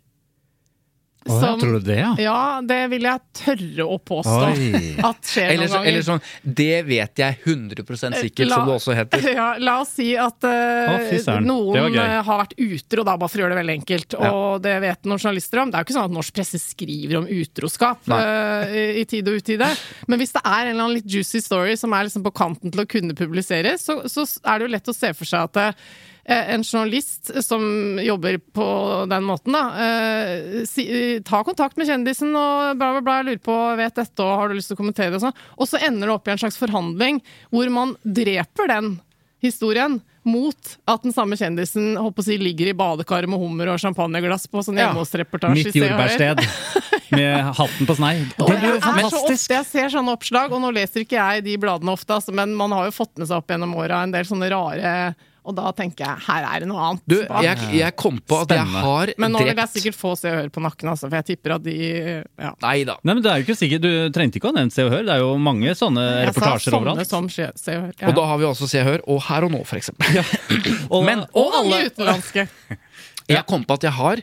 [1.26, 2.12] Ja, tror du det, ja?
[2.22, 4.80] Ja, det vil jeg tørre å påstå Oi.
[5.04, 5.90] at skjer eller, noen så, ganger.
[5.90, 6.22] eller sånn
[6.62, 7.84] Det vet jeg 100
[8.22, 9.28] sikkert, La- som det også heter.
[9.36, 13.42] Ja, la oss si at uh, Å, noen eh, har vært utro, da, bare for
[13.42, 14.18] å gjøre det veldig enkelt.
[14.30, 15.72] Og det vet noen journalister om.
[15.72, 19.32] Det er jo ikke sånn at norsk presse skriver om utroskap uh, i, tid tide
[19.32, 19.70] og utide.
[20.10, 22.72] Men hvis det er en eller annen litt juicy story som er liksom på kanten
[22.74, 25.62] til å kunne publiseres, så, så er det jo lett å se for seg at
[25.62, 25.86] eh,
[26.34, 27.62] en journalist som
[28.02, 28.66] jobber på
[29.10, 30.86] den måten, da, eh, si,
[31.22, 34.58] ta kontakt med kjendisen og bla, bla, bla, lurer på, vet dette, og har du
[34.58, 35.38] lyst til å kommentere det og sånn.
[35.56, 37.22] Og så ender det opp i en slags forhandling
[37.54, 38.96] hvor man dreper den
[39.44, 43.78] historien mot at den samme kjendisen håper å si, ligger i badekaret med hummer og
[43.78, 44.88] champagneglass på sånn Ja.
[44.88, 45.68] hjemme-hos-reportasje.
[45.68, 46.42] Mitt jordbærsted
[47.14, 48.16] med hatten på snei.
[48.40, 49.54] Det blir jo fantastisk.
[49.54, 52.74] jeg ser sånne oppslag, og nå leser ikke jeg de bladene ofte, altså, men man
[52.74, 55.14] har jo fått med seg opp gjennom åra en del sånne rare
[55.46, 57.02] Og da tenker jeg her er det noe annet.
[57.06, 57.14] Du,
[57.46, 60.30] jeg, jeg kom på at jeg har drept men nå vil jeg sikkert få Se
[60.32, 62.50] og Hør på nakken, altså, for jeg tipper at de ja.
[62.64, 62.96] Nei da.
[63.06, 65.04] Nei, men det er jo ikke sikkert, Du trengte ikke å nevne Se og Hør.
[65.06, 67.12] Det er jo mange sånne Jeg sa reportasjer sånne overalt.
[67.12, 67.94] som skje- Se og Hør.
[68.02, 68.10] Ja.
[68.10, 70.20] Og da har vi også Se og Hør og Her og Nå, for eksempel.
[70.94, 72.48] Og, Men- og alle utenlandske.
[73.36, 74.20] Jeg kom på at jeg har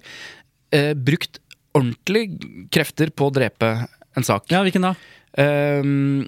[0.71, 1.39] eh, brukt
[1.75, 2.21] ordentlig
[2.71, 3.71] krefter på å drepe
[4.15, 4.45] en sak.
[4.53, 4.93] Ja, hvilken da?
[5.41, 6.23] Ehm,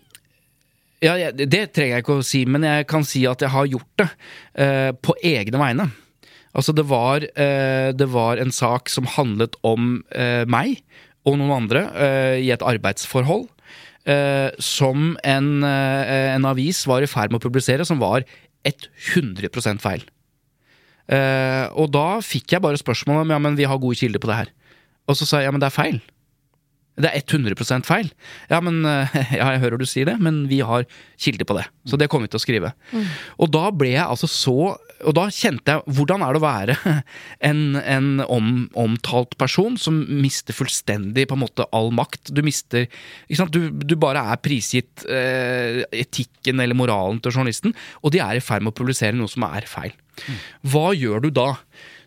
[1.05, 4.01] ja, det trenger jeg ikke å si, men jeg kan si at jeg har gjort
[4.01, 4.07] det
[4.63, 5.87] eh, på egne vegne.
[6.55, 10.79] Altså, det var, eh, det var en sak som handlet om eh, meg
[11.27, 13.49] og noen andre eh, i et arbeidsforhold.
[14.05, 18.23] eh, som en, eh, en avis var i ferd med å publisere, som var
[18.63, 20.05] 100 feil.
[21.75, 24.37] Og da fikk jeg bare spørsmål om ja, men vi har gode kilder på det
[24.39, 24.51] her.
[25.09, 25.99] Og så sa jeg ja, men det er feil.
[26.95, 28.09] Det er 100% feil.
[28.47, 30.85] Ja, men eh, ja, jeg hører du sier det, men vi har
[31.21, 31.65] kilder på det.
[31.89, 32.71] Så det kommer vi til å skrive.
[33.41, 34.55] Og da ble jeg altså så
[35.05, 36.75] Og da kjente jeg hvordan er det å være
[37.49, 38.47] en, en om,
[38.79, 42.31] omtalt person som mister fullstendig på en måte all makt.
[42.31, 43.53] Du mister ikke sant?
[43.53, 48.43] Du, du bare er prisgitt eh, etikken eller moralen til journalisten, og de er i
[48.43, 49.93] ferd med å publisere noe som er feil.
[50.65, 51.49] Hva gjør du da?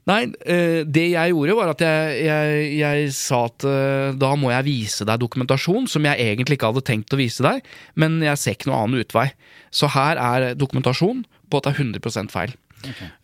[0.09, 4.53] Nei, eh, det jeg gjorde var at jeg, jeg, jeg sa at eh, da må
[4.55, 7.67] jeg vise deg dokumentasjon som jeg egentlig ikke hadde tenkt å vise deg,
[8.01, 9.29] men jeg ser ikke noen annen utvei.
[9.75, 12.57] Så her er dokumentasjon på at det er 100 feil.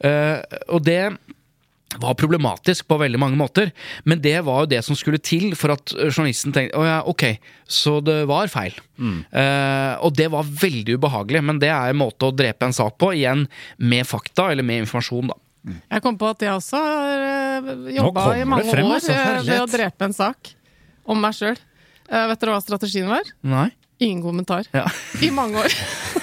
[0.04, 1.00] Eh, og det
[2.02, 3.70] var problematisk på veldig mange måter,
[4.02, 7.26] men det var jo det som skulle til for at journalisten tenkte å ja, ok,
[7.70, 8.74] så det var feil.
[9.30, 12.98] Eh, og det var veldig ubehagelig, men det er en måte å drepe en sak
[12.98, 13.46] på, igjen
[13.78, 15.38] med fakta eller med informasjon, da.
[15.64, 19.62] Jeg kom på at jeg også har jobba i mange frem, år altså, eh, ved
[19.62, 20.52] å drepe en sak
[21.08, 21.56] om meg sjøl.
[22.10, 23.30] vet dere hva strategien var?
[23.40, 23.70] Nei?
[24.04, 24.68] Ingen kommentar.
[24.74, 24.84] Ja.
[25.22, 25.72] I mange år.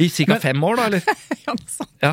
[0.00, 0.38] I ca.
[0.42, 1.04] fem år, da, eller?
[1.40, 1.90] Ja, noe sånt.
[2.00, 2.10] Ja.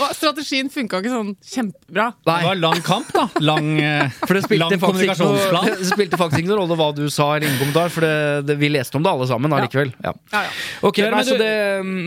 [0.00, 2.06] Og strategien funka ikke sånn kjempebra.
[2.24, 3.26] Det var lang kamp, da.
[3.44, 3.68] Lang,
[4.26, 5.68] For det spilte, lang kommunikasjonsplan.
[5.68, 8.14] noe, det spilte faktisk ingen rolle hva du sa eller ingen kommentar, for det,
[8.48, 9.92] det, vi leste om det alle sammen allikevel.
[10.02, 10.14] Ja.
[10.32, 10.54] Ja, ja.
[10.88, 11.52] Ok, Men nei, det,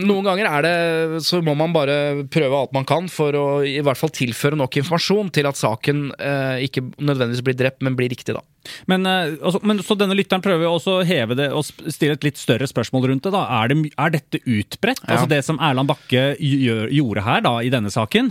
[0.06, 3.78] Noen ganger er det Så må man bare prøve alt man kan for å i
[3.84, 8.10] hvert fall tilføre nok informasjon til at saken eh, ikke nødvendigvis blir drept, men blir
[8.12, 8.42] riktig, da.
[8.90, 12.26] Men, eh, altså, men så denne lytteren prøver også å heve det og stille et
[12.26, 13.32] litt større spørsmål rundt det.
[13.34, 13.44] da.
[13.60, 15.02] Er, det, er dette utbredt?
[15.16, 18.30] Altså Det som Erland Bakke gjør, gjorde her da i denne saken,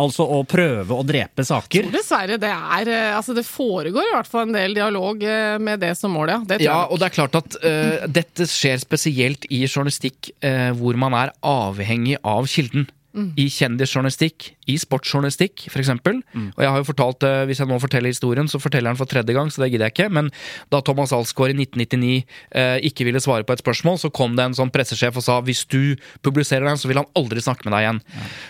[0.00, 1.90] altså å prøve å drepe saker.
[1.92, 5.82] Dessverre, det er eh, Altså, det foregår i hvert fall en del dialog eh, med
[5.82, 6.38] det som mål, ja.
[6.44, 6.90] Det tror Ja, jeg.
[6.92, 11.34] og det er klart at uh, dette skjer spesielt i journalistikk uh, hvor man er
[11.46, 12.86] avhengig av kilden.
[13.10, 15.80] I kjendisjournalistikk, i sportsjournalistikk f.eks.
[15.82, 16.20] eksempel
[16.54, 19.00] Og jeg har jo fortalt, eh, hvis jeg nå forteller historien, så forteller jeg den
[19.00, 20.10] for tredje gang, så det gidder jeg ikke.
[20.14, 20.30] Men
[20.70, 24.46] da Thomas Alsgaard i 1999 eh, ikke ville svare på et spørsmål, så kom det
[24.46, 27.74] en sånn pressesjef og sa hvis du publiserer den, så vil han aldri snakke med
[27.74, 28.02] deg igjen.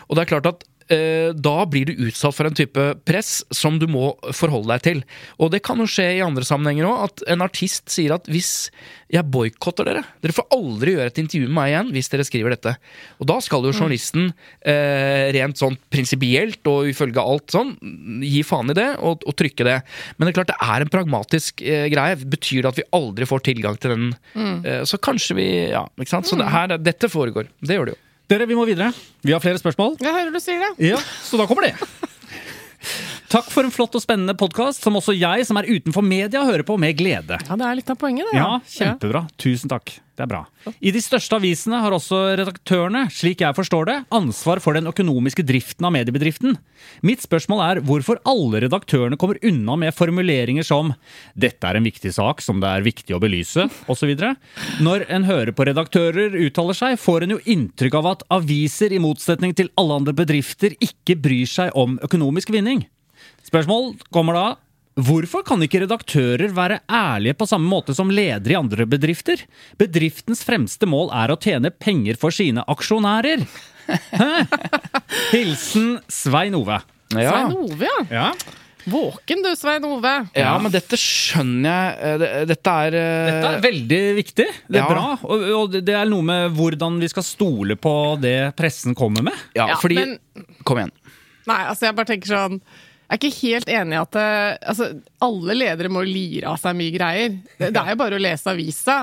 [0.08, 3.86] Og det er klart at da blir du utsatt for en type press som du
[3.90, 5.02] må forholde deg til.
[5.38, 8.70] Og det kan jo skje i andre sammenhenger òg, at en artist sier at hvis
[9.10, 12.54] jeg boikotter dere Dere får aldri gjøre et intervju med meg igjen hvis dere skriver
[12.54, 12.74] dette.
[13.18, 14.30] Og da skal jo journalisten
[14.60, 17.72] eh, rent sånn prinsipielt og ifølge alt sånn
[18.24, 19.78] gi faen i det og, og trykke det.
[20.16, 22.18] Men det er klart det er en pragmatisk eh, greie.
[22.20, 24.12] Betyr det at vi aldri får tilgang til den?
[24.36, 26.30] Eh, så kanskje vi Ja, ikke sant.
[26.30, 27.50] Så det her, dette foregår.
[27.62, 28.02] Det gjør det jo.
[28.30, 28.92] Dere, vi må videre.
[29.26, 29.96] Vi har flere spørsmål.
[29.98, 30.70] Jeg hører du sier det.
[30.92, 31.74] Ja, Så da kommer det.
[33.30, 36.64] Takk for en flott og spennende podkast, som også jeg, som er utenfor media, hører
[36.66, 37.36] på med glede.
[37.46, 38.40] Ja, det er litt av poenget, det.
[38.40, 39.20] Ja, kjempebra.
[39.38, 39.92] Tusen takk.
[40.18, 40.40] Det er bra.
[40.82, 45.46] I de største avisene har også redaktørene, slik jeg forstår det, ansvar for den økonomiske
[45.46, 46.58] driften av mediebedriften.
[47.06, 50.92] Mitt spørsmål er hvorfor alle redaktørene kommer unna med formuleringer som
[51.38, 54.10] 'dette er en viktig sak som det er viktig å belyse', osv.
[54.82, 58.98] Når en hører på redaktører uttaler seg, får en jo inntrykk av at aviser, i
[58.98, 62.90] motsetning til alle andre bedrifter, ikke bryr seg om økonomisk vinning.
[63.46, 64.48] Spørsmål kommer da
[65.00, 69.40] Hvorfor kan ikke redaktører være ærlige på samme måte som ledere i andre bedrifter?
[69.80, 73.46] Bedriftens fremste mål er å tjene penger for sine aksjonærer.
[73.88, 74.26] Hæ?
[75.30, 76.80] Hilsen Svein Ove.
[77.14, 78.02] Svein Ove, ja.
[78.10, 78.26] Ja.
[78.90, 80.12] Våken du, Svein Ove.
[80.36, 82.20] Ja, men dette skjønner jeg.
[82.26, 84.46] eh, Dette er eh, Dette er veldig viktig.
[84.68, 84.88] Det er Ja.
[84.90, 85.06] bra.
[85.22, 89.36] Og, og det er noe med hvordan vi skal stole på det pressen kommer med.
[89.56, 90.18] Ja, Ja, fordi men-
[90.64, 90.92] Kom igjen.
[91.46, 92.60] Nei, altså jeg bare tenker sånn
[93.10, 94.24] Jeg er ikke helt enig i at det,
[94.70, 94.86] altså,
[95.26, 97.32] alle ledere må lire av seg mye greier.
[97.58, 98.98] Det, det er jo bare å lese avisa.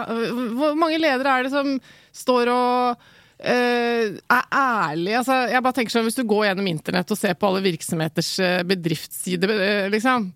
[0.56, 1.74] Hvor mange ledere er det som
[2.16, 5.18] står og uh, er ærlige?
[5.20, 8.32] Altså, jeg bare tenker sånn, Hvis du går gjennom internett og ser på alle virksomheters
[8.40, 10.32] uh, bedriftssider, eh, liksom,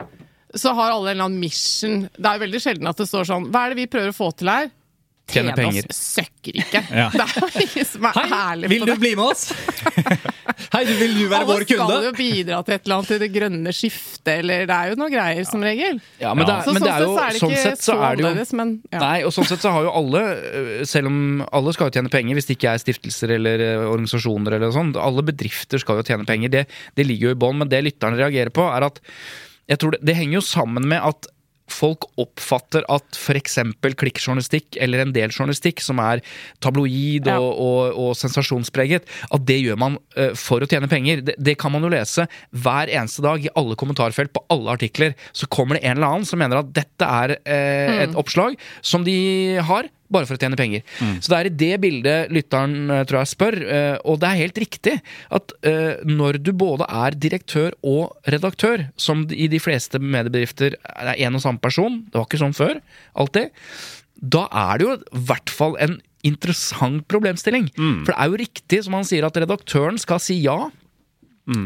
[0.51, 2.01] så har alle en eller annen mission.
[2.11, 4.19] Det er jo veldig sjelden at det står sånn Hva er det vi prøver å
[4.19, 4.67] få til her?
[5.31, 5.87] Tjene penger.
[5.89, 6.83] oss søkker ikke.
[7.01, 7.07] Ja.
[7.13, 8.79] Det er ingen som er ærlig på det.
[8.81, 9.43] vil du bli med oss?
[10.73, 11.85] Hei, du, vil du være Alle vår kunde?
[11.85, 14.91] Alle skal jo bidra til et eller annet til det grønne skiftet, eller det er
[14.91, 16.01] jo noen greier, som regel.
[16.21, 17.83] Ja, men, det er, Så men det er jo sett er det Sånn ikke sett
[17.83, 19.01] så så er det jo annerledes, men ja.
[19.03, 20.23] Nei, og sånn sett så har jo alle,
[20.61, 21.19] øh, selv om
[21.49, 24.93] alle skal jo tjene penger, hvis det ikke er stiftelser eller øh, organisasjoner eller sånn,
[24.99, 26.65] alle bedrifter skal jo tjene penger, det,
[26.99, 29.01] det ligger jo i bånn, men det lytterne reagerer på er at
[29.71, 31.29] jeg tror det, det henger jo sammen med at
[31.71, 33.59] folk oppfatter at f.eks.
[34.01, 36.23] klikkjournalistikk eller en del journalistikk som er
[36.63, 37.37] tabloid Ja.
[37.39, 41.23] og, og, og sensasjonspreget, at det gjør man uh, for å tjene penger.
[41.25, 45.15] Det, det kan man jo lese hver eneste dag i alle kommentarfelt på alle artikler.
[45.33, 49.05] Så kommer det en eller annen som mener at dette er eh, et oppslag som
[49.07, 49.17] de
[49.67, 49.89] har.
[50.11, 50.83] Bare for å tjene penger.
[51.23, 54.41] Så det er i det bildet lytteren eh, tror jeg spør, eh, og det er
[54.41, 54.97] helt riktig
[55.31, 61.13] at eh, når du både er direktør og redaktør, som i de fleste mediebedrifter er
[61.15, 62.81] en og samme person, det var ikke sånn før,
[63.23, 63.55] alltid,
[64.21, 65.97] da er det jo i hvert fall en
[66.27, 67.71] interessant problemstilling.
[68.03, 70.67] For det er jo riktig som han sier at redaktøren skal si ja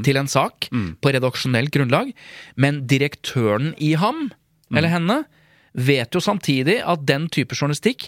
[0.06, 2.14] til en sak på redaksjonelt grunnlag,
[2.56, 4.30] men direktøren i ham,
[4.72, 5.18] eller henne,
[5.76, 8.08] vet jo samtidig at den type journalistikk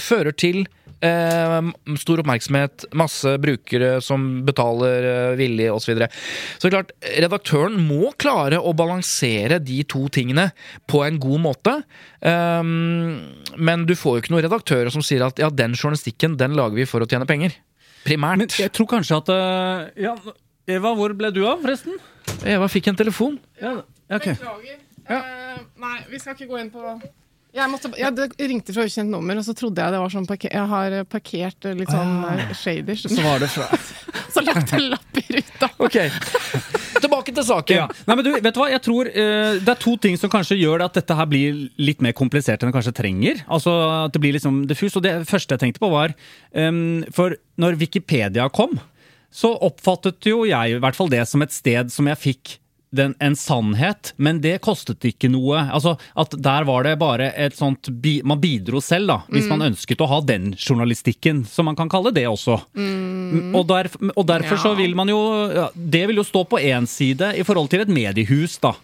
[0.00, 0.62] fører til
[1.04, 1.70] eh,
[2.00, 5.84] stor oppmerksomhet, masse brukere som betaler eh, villig osv.
[5.84, 6.08] Så, videre.
[6.12, 10.50] så det er klart, redaktøren må klare å balansere de to tingene
[10.90, 11.76] på en god måte.
[12.20, 16.56] Eh, men du får jo ikke noen redaktører som sier at ja, den journalistikken den
[16.58, 17.58] lager vi for å tjene penger.
[18.06, 18.40] Primært.
[18.40, 20.16] Men jeg tror kanskje at øh, Ja,
[20.70, 21.98] Eva, hvor ble du av, forresten?
[22.46, 23.38] Eva fikk en telefon.
[23.60, 23.80] Ja,
[24.10, 24.34] okay.
[24.38, 24.80] Beklager.
[25.10, 26.82] Eh, nei, vi skal ikke gå inn på
[27.52, 30.52] jeg, måtte, jeg ringte fra ukjent nummer, og så trodde jeg det var sånn parker,
[30.54, 32.94] Jeg har eh, parkert litt sånn eh, shady.
[32.96, 33.66] Så var det fra
[34.32, 35.68] Så lagt en lapp i ruta.
[35.84, 35.98] Ok.
[37.02, 37.82] Tilbake til saken.
[37.82, 37.88] Ja.
[38.08, 38.70] Nei, men du, vet du hva?
[38.72, 42.00] Jeg tror uh, Det er to ting som kanskje gjør at dette her blir litt
[42.04, 43.44] mer komplisert enn det kanskje trenger.
[43.52, 43.74] Altså
[44.06, 44.96] at det blir liksom diffus.
[44.96, 46.16] Og det første jeg tenkte på, var
[46.56, 48.78] um, For når Wikipedia kom,
[49.32, 52.56] så oppfattet jo jeg i hvert fall det som et sted som jeg fikk
[52.92, 55.62] den, en sannhet, men det kostet ikke noe.
[55.72, 59.64] Altså, at Der var det bare et sånt bi, Man bidro selv, da, hvis man
[59.70, 62.58] ønsket å ha den journalistikken, som man kan kalle det også.
[63.56, 65.18] Og, der, og derfor så vil man jo
[65.52, 68.74] ja, Det vil jo stå på én side i forhold til et mediehus, da.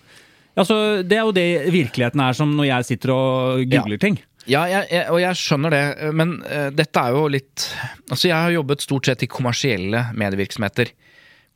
[0.59, 4.05] Altså, Det er jo det virkeligheten er som når jeg sitter og googler Ja.
[4.09, 4.19] ting.
[4.49, 7.67] Ja, jeg, jeg, og jeg skjønner det, men uh, dette er jo litt
[8.09, 10.89] Altså, jeg har jobbet stort sett i kommersielle medievirksomheter.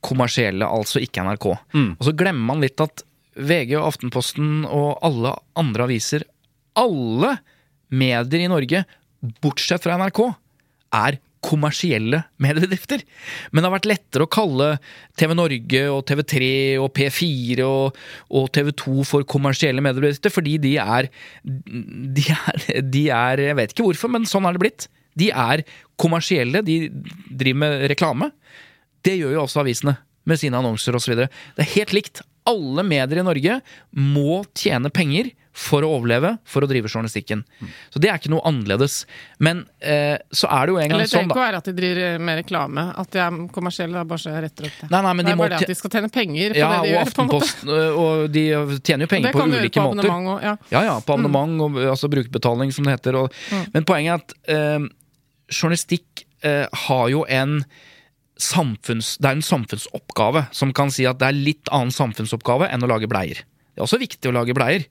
[0.03, 1.49] Kommersielle, altså ikke NRK.
[1.97, 3.05] Og så glemmer man litt at
[3.39, 6.25] VG og Aftenposten og alle andre aviser,
[6.77, 7.37] alle
[7.93, 8.83] medier i Norge,
[9.43, 10.25] bortsett fra NRK,
[10.93, 13.01] er kommersielle mediebedrifter.
[13.51, 14.69] Men det har vært lettere å kalle
[15.19, 16.49] TV Norge og TV3
[16.79, 17.99] og P4 og,
[18.31, 21.09] og TV 2 for kommersielle mediebedrifter, fordi de er,
[21.43, 24.87] de er De er Jeg vet ikke hvorfor, men sånn er det blitt.
[25.19, 25.65] De er
[25.99, 26.87] kommersielle, de
[27.29, 28.31] driver med reklame.
[29.03, 29.97] Det gjør jo også avisene.
[30.25, 31.17] med sine annonser osv.
[31.19, 31.27] Det
[31.59, 32.21] er helt likt.
[32.47, 33.57] Alle medier i Norge
[33.91, 37.43] må tjene penger for å overleve, for å drive journalistikken.
[37.93, 39.01] Så det er ikke noe annerledes.
[39.43, 41.43] Men eh, så er det jo en gang Eller det sånn, trenger ikke da.
[41.43, 42.85] være at de driver med reklame.
[43.03, 44.89] At de er kommersielle, da bare så jeg retter opp det.
[44.95, 46.61] Nei, nei, men det de er må bare det at de skal tjene penger på
[46.63, 47.13] Ja, det de gjør.
[47.19, 47.77] på en måte.
[48.07, 48.45] Og de
[48.79, 50.11] tjener jo penger på kan ulike på måter.
[50.15, 50.55] og, ja.
[50.73, 53.19] Ja, ja, på abonnement og altså brukerbetaling, som det heter.
[53.25, 53.65] Og, Mm.
[53.75, 54.89] Men poenget er at eh,
[55.51, 57.59] journalistikk eh, har jo en
[58.43, 59.15] samfunns...
[59.21, 62.91] Det er en samfunnsoppgave som kan si at det er litt annen samfunnsoppgave enn å
[62.91, 63.43] lage bleier.
[63.73, 64.83] Det er også viktig å lage bleier,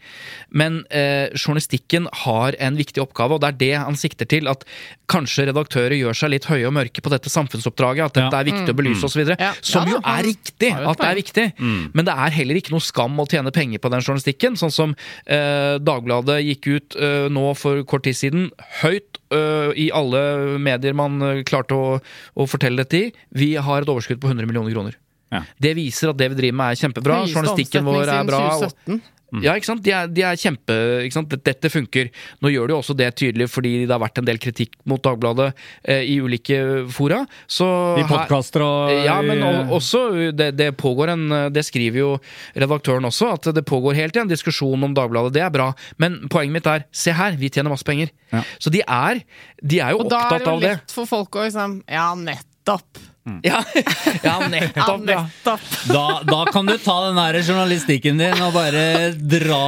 [0.51, 4.49] men eh, journalistikken har en viktig oppgave, og det er det han sikter til.
[4.51, 4.64] At
[5.12, 8.11] kanskje redaktører gjør seg litt høye og mørke på dette samfunnsoppdraget.
[8.11, 8.41] At dette Ja.
[8.41, 9.22] er viktig å belyse osv.
[9.28, 9.37] Mm.
[9.39, 9.53] Ja.
[9.62, 11.47] Som Ja jo er riktig at det er viktig.
[11.55, 11.93] viktig.
[11.95, 14.59] Men det er heller ikke noe skam å tjene penger på den journalistikken.
[14.59, 18.51] Sånn som eh, Dagbladet gikk ut eh, nå for kort tid siden,
[18.83, 22.01] høyt eh, i alle medier man eh, klarte å,
[22.35, 23.12] å fortelle dette i.
[23.30, 24.99] Vi har et overskudd på 100 millioner kroner.
[25.33, 25.43] Ja.
[25.64, 27.22] Det viser at det vi driver med er kjempebra.
[27.22, 28.45] Høyeste Journalistikken vår er bra.
[28.61, 29.03] 2017.
[29.41, 29.80] ja, ikke sant?
[29.80, 30.74] De er, de er kjempe
[31.07, 31.35] ikke sant?
[31.49, 32.11] Dette funker.
[32.45, 35.01] Nå gjør de jo også det tydelig fordi det har vært en del kritikk mot
[35.01, 35.47] Dagbladet
[35.89, 36.59] eh, i ulike
[36.93, 37.22] fora.
[37.49, 37.66] Så
[37.97, 39.41] I podkaster og ja, men
[39.72, 40.03] også
[40.37, 41.24] det, det pågår en
[41.55, 42.11] Det skriver jo
[42.53, 45.33] redaktøren også, at det pågår helt igjen diskusjon om Dagbladet.
[45.39, 45.70] Det er bra.
[45.97, 48.12] Men poenget mitt er, se her, vi tjener masse penger.
[48.35, 48.45] Ja.
[48.61, 49.24] Så de er,
[49.64, 52.11] de er jo Og da er det jo av lett for folk å liksom Ja,
[52.20, 53.01] nettopp.
[53.43, 53.83] Ja, ja
[54.29, 55.09] Ja, nettopp.
[55.09, 55.23] Ja.
[55.23, 55.66] nettopp.
[55.89, 59.64] Da, da kan du ta den der journalistikken din og bare dra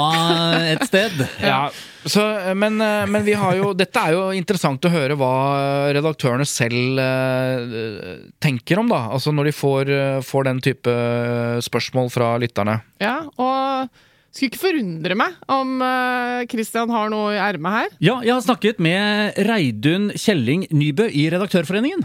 [0.74, 1.26] et sted.
[1.42, 1.68] Ja,
[2.04, 2.24] så,
[2.54, 5.34] men, eh, men vi har jo Dette er jo interessant å høre hva
[5.96, 9.06] redaktørene selv eh, tenker om, da.
[9.14, 10.96] Altså når de får, eh, får den type
[11.64, 12.80] spørsmål fra lytterne.
[13.02, 13.88] Ja, og
[14.34, 15.76] skulle ikke forundre meg om
[16.50, 17.92] Kristian har noe i ermet her.
[18.02, 22.02] Ja, jeg har snakket med Reidun Kjelling Nybø i Redaktørforeningen.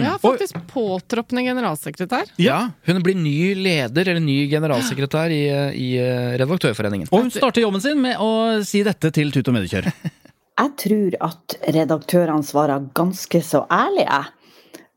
[0.00, 2.30] Ja, faktisk påtroppende generalsekretær.
[2.40, 5.42] Ja, Hun blir ny leder, eller ny generalsekretær, i,
[5.74, 7.10] i eh, Redaktørforeningen.
[7.10, 9.90] Og hun starter jobben sin med å si dette til Tut og Mediekjør.
[10.54, 14.28] Jeg tror at redaktørene svarer ganske så ærlig, jeg.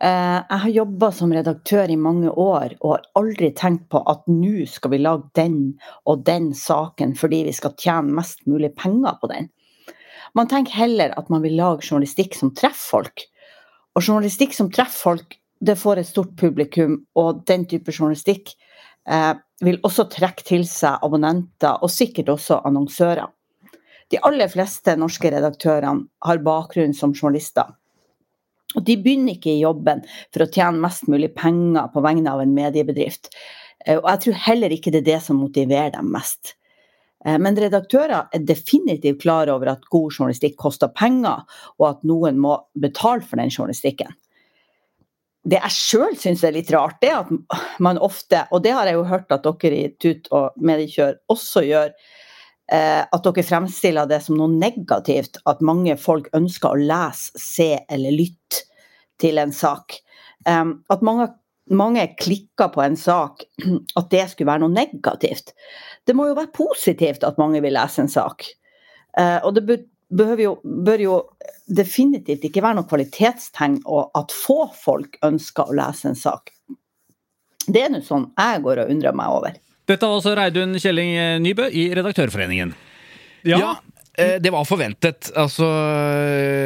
[0.03, 4.27] Eh, Jeg har jobba som redaktør i mange år og har aldri tenkt på at
[4.29, 9.17] nå skal vi lage den og den saken fordi vi skal tjene mest mulig penger
[9.21, 9.49] på den.
[10.37, 13.25] Man tenker heller at man vil lage journalistikk som treffer folk.
[13.97, 18.51] Og journalistikk som treffer folk, det får et stort publikum, og den type journalistikk
[19.09, 19.33] eh,
[19.65, 23.25] vil også trekke til seg abonnenter, og sikkert også annonsører.
[24.13, 27.73] De aller fleste norske redaktørene har bakgrunn som journalister.
[28.75, 30.03] Og de begynner ikke i jobben
[30.33, 33.31] for å tjene mest mulig penger på vegne av en mediebedrift.
[33.85, 36.55] Eh, Og jeg tror heller ikke det er det som motiverer dem mest.
[37.25, 41.43] Eh, Men redaktører er definitivt klar over at god journalistikk koster penger,
[41.79, 44.13] og at noen må betale for den journalistikken.
[45.47, 48.85] Det jeg sjøl syns er litt rart, det er at man ofte, og det har
[48.85, 51.93] jeg jo hørt at dere i Tut og Mediekjør også gjør,
[52.67, 58.11] at dere fremstiller det som noe negativt at mange folk ønsker å lese, se eller
[58.11, 58.65] lytte
[59.23, 59.95] til en sak.
[60.43, 61.29] At mange,
[61.71, 63.45] mange klikker på en sak,
[63.99, 65.55] at det skulle være noe negativt.
[66.03, 68.49] Det må jo være positivt at mange vil lese en sak.
[69.17, 69.79] Eh, og det
[70.41, 71.15] jo, bør jo
[71.67, 73.81] definitivt ikke være noe kvalitetstegn
[74.15, 76.53] at få folk ønsker å lese en sak.
[77.67, 79.57] Det er nå sånn jeg går og undrer meg over.
[79.87, 81.13] Dette var altså Reidun Kjelling
[81.43, 82.73] Nybø i Redaktørforeningen.
[83.47, 83.75] Ja, ja
[84.41, 85.31] det var forventet.
[85.37, 85.63] Altså,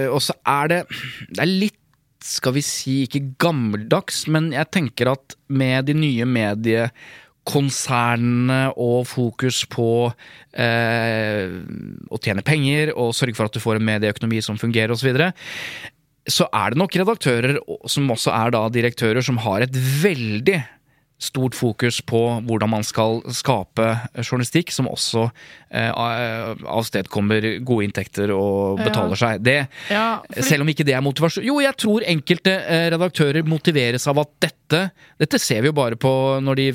[0.07, 0.87] og så er det
[1.27, 1.75] Det er litt,
[2.23, 9.65] skal vi si, ikke gammeldags, men jeg tenker at med de nye mediekonsernene og fokus
[9.69, 10.13] på
[10.53, 11.49] eh,
[12.07, 15.07] å tjene penger og sørge for at du får en medieøkonomi som fungerer osv., så,
[15.09, 15.33] videre,
[16.29, 17.57] så er det nok redaktører
[17.89, 20.61] som også er da direktører som har et veldig
[21.21, 23.85] stort fokus på hvordan man skal skape
[24.25, 25.27] journalistikk som også
[25.69, 25.91] eh,
[26.65, 28.87] avstedkommer gode inntekter og Ja.
[28.89, 29.43] betaler seg.
[29.43, 33.43] Det, Ja, fordi- selv om ikke det er motivasjon Jo, jeg tror enkelte eh, redaktører
[33.45, 34.57] motiveres av at dette
[35.19, 36.71] Dette ser vi jo bare på når de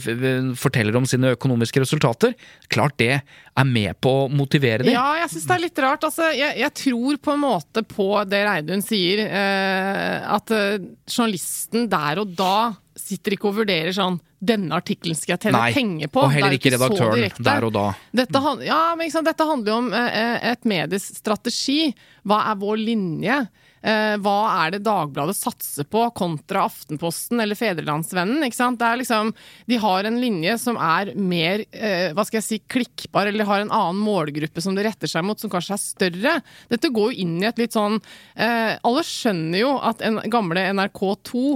[0.55, 2.35] forteller om sine økonomiske resultater.
[2.69, 3.23] Klart det
[3.57, 4.93] er med på å motivere dem.
[4.93, 6.05] Ja, jeg syns det er litt rart.
[6.05, 10.77] Altså, jeg, jeg tror på en måte på det Reidun sier, eh, at eh,
[11.09, 15.71] journalisten der og da sitter ikke og vurderer sånn denne artikkelen skal jeg tjene Nei,
[15.77, 16.25] penger på.
[16.25, 17.85] og heller er ikke redaktøren der og da.
[18.21, 19.31] Dette, ja, men ikke sant?
[19.31, 21.95] Dette handler jo om eh, et medies strategi.
[22.27, 23.39] Hva er vår linje?
[23.87, 28.43] Eh, hva er det Dagbladet satser på kontra Aftenposten eller Fedrelandsvennen?
[28.49, 29.33] Ikke er liksom,
[29.71, 33.63] de har en linje som er mer eh, hva skal jeg si, klikkbar, eller har
[33.63, 36.37] en annen målgruppe som det retter seg mot, som kanskje er større.
[36.73, 38.01] Dette går jo inn i et litt sånn
[38.35, 41.47] eh, Alle skjønner jo at en gamle NRK2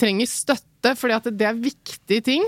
[0.00, 2.44] trenger støtte ofte fordi at det er viktige ting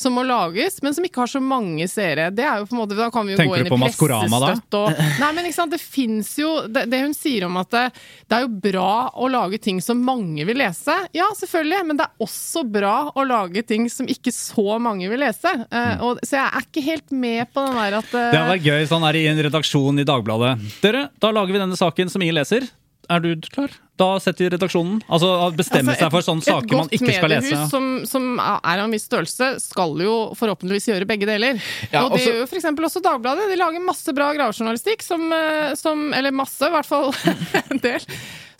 [0.00, 2.30] som må lages, men som ikke har så mange seere.
[2.32, 4.38] Det er jo på en måte, Da kan vi jo Tenker gå inn i Maskorama,
[4.40, 4.46] da?
[4.54, 7.68] pressestøtte og Nei, men ikke sant, det fins jo det, det hun sier om at
[7.74, 7.82] det,
[8.24, 10.96] det er jo bra å lage ting som mange vil lese.
[11.12, 15.20] Ja, selvfølgelig, men det er også bra å lage ting som ikke så mange vil
[15.20, 15.52] lese.
[15.68, 18.54] Uh, og, så jeg er ikke helt med på den der at uh, Det hadde
[18.54, 20.56] vært gøy sånn her i en redaksjon i Dagbladet.
[20.80, 22.64] Dere, da lager vi denne saken som ingen leser.
[23.10, 23.72] Er du klar?
[24.00, 25.00] Da setter redaksjonen.
[25.10, 27.50] Altså bestemme Altså, seg for sånne saker man ikke skal lese.
[27.50, 31.28] Et godt mediehus som, som er av en viss størrelse, skal jo forhåpentligvis gjøre begge
[31.28, 31.58] deler.
[31.90, 32.70] Ja, og det gjør jo f.eks.
[32.70, 33.50] også Dagbladet.
[33.50, 37.10] De lager masse bra gravejournalistikk som, eh, som Eller masse, i hvert fall
[37.66, 38.08] en del.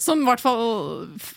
[0.00, 0.64] Som i hvert fall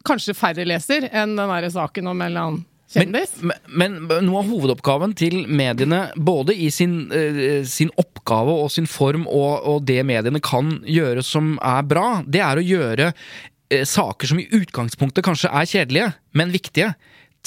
[0.08, 2.62] kanskje færre leser enn den derre saken om en eller annen
[2.94, 3.34] kjendis.
[3.42, 8.72] Men, men, men noe av hovedoppgaven til mediene, både i sin, uh, sin oppgave og
[8.74, 13.12] sin form, og, og det mediene kan gjøre som er bra, det er å gjøre
[13.14, 16.94] uh, saker som i utgangspunktet kanskje er kjedelige, men viktige,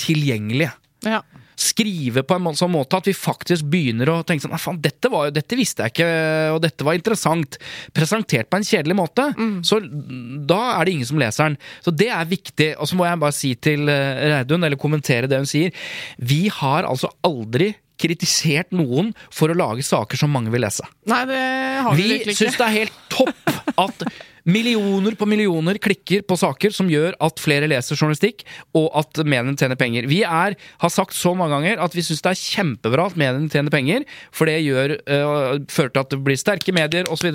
[0.00, 0.74] tilgjengelige.
[1.06, 1.22] ja.
[1.56, 5.10] Skrive på en sånn måte at vi faktisk begynner å tenke sånn Nei, faen, dette,
[5.12, 6.10] var, dette visste jeg ikke,
[6.52, 7.58] og dette var interessant.
[7.96, 9.30] Presentert på en kjedelig måte.
[9.66, 11.58] Så da er det ingen som leser den.
[11.84, 12.70] Så det er viktig.
[12.80, 15.74] Og så må jeg bare si til eh, Reidun, eller kommentere det hun sier.
[16.18, 20.84] Vi har altså aldri kritisert noen for å lage saker som mange vil lese.
[21.08, 21.42] Nei, det
[21.86, 23.54] har vi, Vi syns det er helt topp
[23.86, 24.08] at
[24.46, 28.44] millioner på millioner klikker på saker som gjør at flere leser journalistikk,
[28.78, 30.08] og at mediene tjener penger.
[30.10, 33.52] Vi er, har sagt så mange ganger at vi syns det er kjempebra at mediene
[33.52, 37.32] tjener penger, for det gjør, øh, fører til at det blir sterke medier osv.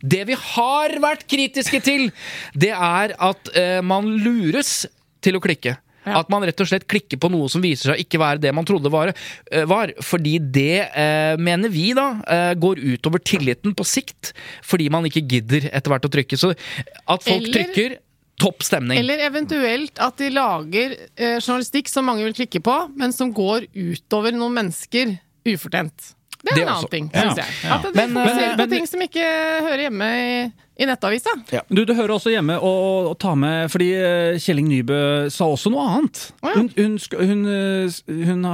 [0.00, 2.10] Det vi har vært kritiske til,
[2.54, 4.84] det er at øh, man lures
[5.24, 5.78] til å klikke.
[6.04, 6.18] Ja.
[6.20, 8.64] At man rett og slett klikker på noe som viser seg ikke være det man
[8.68, 9.12] trodde var.
[9.50, 14.32] eh, var fordi det eh, mener vi da eh, går utover tilliten på sikt.
[14.62, 16.36] Fordi man ikke gidder etter hvert å trykke.
[16.40, 17.96] Så at folk Eller- trykker,
[18.40, 18.98] topp stemning.
[18.98, 23.68] Eller eventuelt at de lager eh, journalistikk som mange vil klikke på, men som går
[23.72, 25.14] utover noen mennesker
[25.46, 26.10] ufortjent.
[26.44, 26.76] Det er Det en også.
[26.76, 27.46] annen ting, Ja, jeg.
[27.72, 29.28] At de Men, fokuserer på ting som ikke
[29.64, 31.30] hører hjemme i, i nettavisa.
[31.68, 32.72] Du, Det hører også hjemme å,
[33.12, 35.00] å ta med Fordi eh, Kjelling Nybø
[35.30, 36.22] sa også noe annet.
[36.42, 36.62] Oh, ja.
[36.62, 37.98] Hun, hun, hun, eh,
[38.28, 38.46] hun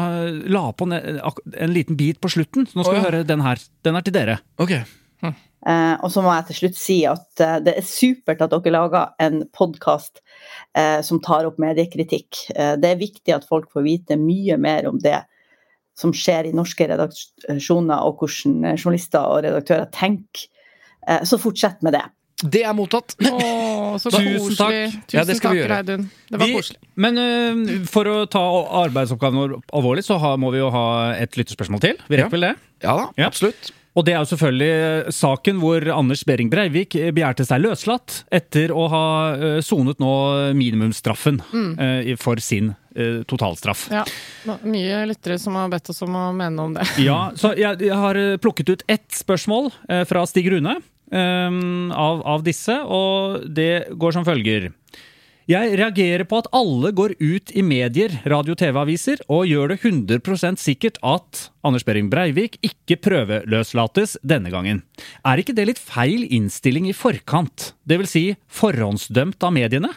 [0.53, 2.69] la på en, en liten bit på slutten.
[2.69, 3.05] Så nå skal oh, ja.
[3.05, 3.63] vi høre den her.
[3.87, 4.41] Den er til dere.
[4.61, 4.77] Ok.
[5.69, 8.73] Eh, og så må jeg til slutt si at eh, det er supert at dere
[8.73, 10.23] lager en podkast
[10.73, 12.47] eh, som tar opp mediekritikk.
[12.55, 15.19] Eh, det er viktig at folk får vite mye mer om det
[16.01, 20.49] som skjer i norske redaksjoner, og hvordan eh, journalister og redaktører tenker.
[21.11, 22.05] Eh, så fortsett med det.
[22.41, 23.13] Det er mottatt.
[23.21, 24.77] Åh, så Tusen takk.
[25.05, 25.75] Tusen Ja, det skal vi takk, gjøre.
[25.83, 26.07] Reidun.
[26.31, 26.79] Det var Vi- koselig.
[26.97, 28.45] Men uh, for å ta
[28.87, 30.87] arbeidsoppgaven vår alvorlig, så ha, må vi jo ha
[31.21, 32.01] et lytterspørsmål til.
[32.09, 32.25] Vi Ja.
[32.25, 32.55] rekker vel det?
[32.87, 33.27] Ja da, Ja.
[33.29, 33.73] absolutt.
[33.99, 38.71] Og det er jo selvfølgelig eh, saken hvor Anders Behring Breivik begjærte seg løslatt etter
[38.71, 39.03] å ha
[39.67, 41.41] sonet nå minimumsstraffen
[41.77, 42.71] eh, for sin
[43.27, 43.89] totalstraff.
[43.91, 44.05] Ja,
[44.67, 46.87] mye lyttere som har bedt oss om å mene om det.
[47.03, 49.71] Ja, så jeg, jeg har plukket ut ett spørsmål
[50.11, 50.79] fra Stig Rune
[51.11, 51.61] eh,
[51.95, 54.71] av, av disse, og det går som følger.
[55.51, 60.61] Jeg reagerer på at alle går ut i medier, radio, TV-aviser og gjør det 100%
[60.63, 64.85] sikkert at Anders Behring Breivik ikke prøveløslates denne gangen.
[65.27, 67.73] Er ikke det litt feil innstilling i forkant?
[67.83, 68.25] Vil si
[68.61, 69.91] forhåndsdømt av mediene?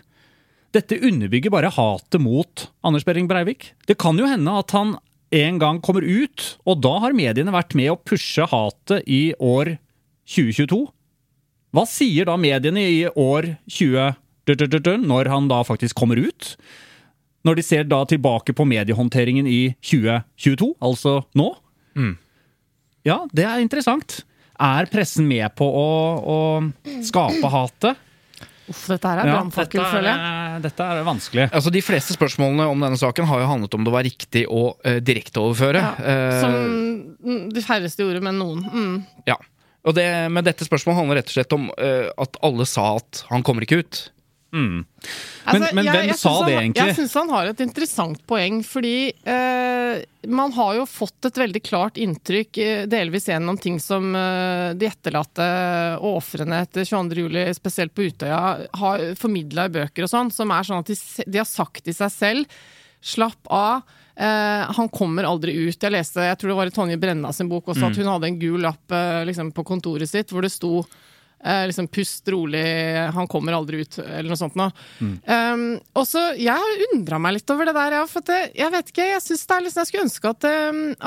[0.74, 3.76] Dette underbygger bare hatet mot Anders Behring Breivik.
[3.86, 4.96] Det kan jo hende at han
[5.34, 9.76] en gang kommer ut, og da har mediene vært med å pushe hatet i år
[10.34, 10.82] 2022.
[11.74, 16.54] Hva sier da mediene i år 2022, når han da faktisk kommer ut?
[17.44, 21.50] Når de ser da tilbake på mediehåndteringen i 2022, altså nå?
[23.04, 24.22] Ja, det er interessant.
[24.62, 25.90] Er pressen med på å,
[26.24, 26.38] å
[27.04, 28.00] skape hatet?
[28.70, 30.20] Uff, dette her er Ja, brannfakkel, føler jeg.
[30.24, 31.48] er, dette er vanskelig.
[31.52, 34.62] Altså, De fleste spørsmålene om denne saken har jo handlet om det var riktig å
[34.78, 35.82] uh, direkteoverføre.
[35.84, 36.56] Ja, Eh, som
[37.24, 38.64] det de færreste gjorde, men noen.
[38.64, 38.96] Mm.
[39.28, 39.36] Ja.
[39.84, 43.26] Og det, men dette spørsmålet handler rett og slett om uh, at alle sa at
[43.30, 44.04] han kommer ikke ut.
[44.54, 44.84] Mm.
[45.50, 46.84] Altså, men hvem jeg sa synes det han, egentlig?
[46.86, 51.62] Jeg syns han har et interessant poeng, fordi eh, man har jo fått et veldig
[51.66, 55.48] klart inntrykk, eh, delvis gjennom ting som eh, de etterlatte
[55.98, 57.26] og ofrene etter 22.
[57.26, 58.44] juli, spesielt på Utøya,
[58.84, 61.98] har formidla i bøker og sånn, som er sånn at de, de har sagt til
[61.98, 62.64] seg selv
[63.04, 63.82] Slapp av.
[64.16, 65.78] Eh, han kommer aldri ut.
[65.78, 68.30] Jeg leste, jeg tror det var i Tonje Brenna sin bok også, at hun hadde
[68.30, 70.82] en gul lapp eh, liksom, på kontoret sitt hvor det sto
[71.44, 72.64] Eh, liksom Pust rolig,
[73.14, 74.72] han kommer aldri ut, eller noe sånt noe.
[75.04, 78.72] Um, og så, Jeg har undra meg litt over det der, ja, for det, jeg
[78.72, 80.48] vet ikke, jeg synes det er liksom, jeg skulle ønske at,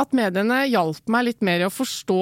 [0.05, 2.21] at mediene hjalp meg litt mer i å forstå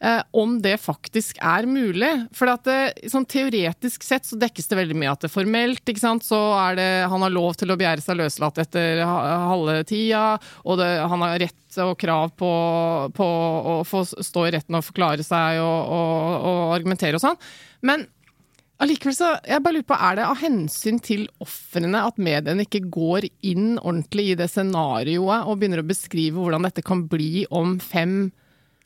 [0.00, 2.10] eh, om det faktisk er mulig.
[2.36, 6.02] For at det, sånn teoretisk sett så dekkes det veldig mye at det formelt, ikke
[6.02, 10.26] sant, så er det Han har lov til å begjære seg løslatt etter halve tida,
[10.64, 12.52] og det, han har rett og krav på,
[13.14, 13.26] på
[13.72, 17.42] å få stå i retten og forklare seg og, og, og argumentere og sånn.
[17.86, 18.08] Men
[18.78, 22.84] Allikevel så, jeg bare lurer på, Er det av hensyn til ofrene at mediene ikke
[22.94, 27.80] går inn ordentlig i det scenarioet og begynner å beskrive hvordan dette kan bli om
[27.82, 28.30] fem,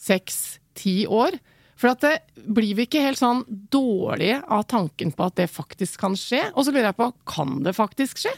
[0.01, 1.37] seks, ti år?
[1.83, 2.15] For at det,
[2.47, 3.43] blir vi ikke helt sånn
[3.73, 6.45] dårlige av tanken på at det faktisk kan skje?
[6.55, 8.35] Og så lurer jeg på, kan det faktisk skje?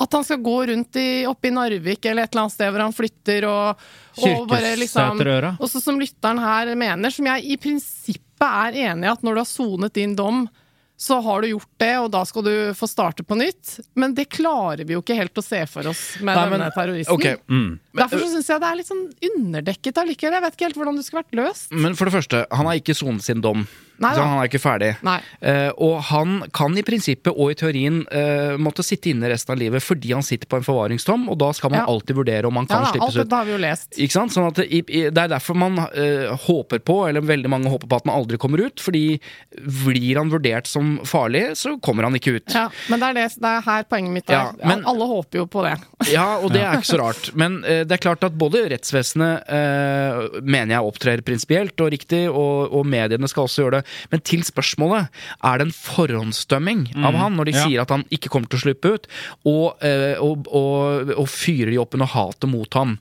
[0.00, 2.80] At han skal gå rundt i, oppe i Narvik eller et eller annet sted hvor
[2.86, 3.82] han flytter og,
[4.24, 5.20] og bare liksom
[5.60, 9.36] Og så som lytteren her mener, som jeg i prinsippet er enig i at når
[9.36, 10.46] du har sonet din dom,
[11.02, 13.80] så har du gjort det, og da skal du få starte på nytt.
[13.98, 16.70] Men det klarer vi jo ikke helt å se for oss med Nei, men- denne
[16.76, 17.16] terroristen.
[17.16, 17.72] Okay, mm.
[17.98, 20.36] Derfor syns jeg det er litt sånn underdekket allikevel.
[20.38, 21.72] Jeg vet ikke helt hvordan det skulle vært løst.
[21.74, 23.66] Men for det første, han har ikke sonet sin dom.
[24.02, 24.88] Nei så han er ikke ferdig.
[25.40, 29.58] Eh, og han kan i prinsippet og i teorien eh, måtte sitte inne resten av
[29.60, 31.86] livet fordi han sitter på en forvaringsdom, og da skal man Ja.
[31.92, 33.28] alltid vurdere om han Ja kan slippes alt ut.
[33.30, 33.90] Det har vi jo lest.
[33.98, 34.32] Ikke sant?
[34.32, 37.70] Sånn at det, i- i- det er derfor man eh, håper på, eller veldig mange
[37.70, 38.80] håper på at man aldri kommer ut.
[38.80, 39.20] Fordi
[39.86, 42.54] blir han vurdert som farlig, så kommer han ikke ut.
[42.54, 44.34] Ja, men det er, det, det er her poenget mitt er.
[44.58, 45.76] Ja, men- Alle håper jo på det.
[46.12, 47.30] Ja, og det er ikke så rart.
[47.38, 52.24] Men eh, det er klart at både rettsvesenet eh, mener jeg opptrer prinsipielt og riktig,
[52.30, 53.81] og, og mediene skal også gjøre det.
[54.12, 55.12] Men til spørsmålet,
[55.44, 57.66] er det en forhåndsdømming av han når de ja.
[57.66, 59.08] sier at han ikke kommer til å slippe ut,
[59.48, 62.96] og, eh, og, og, og fyrer de opp under hatet mot ham?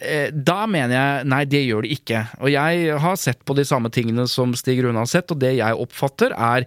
[0.00, 2.24] Eh, da mener jeg nei, det gjør de ikke.
[2.42, 5.54] Og jeg har sett på de samme tingene som Stig Rune har sett, og det
[5.58, 6.66] jeg oppfatter er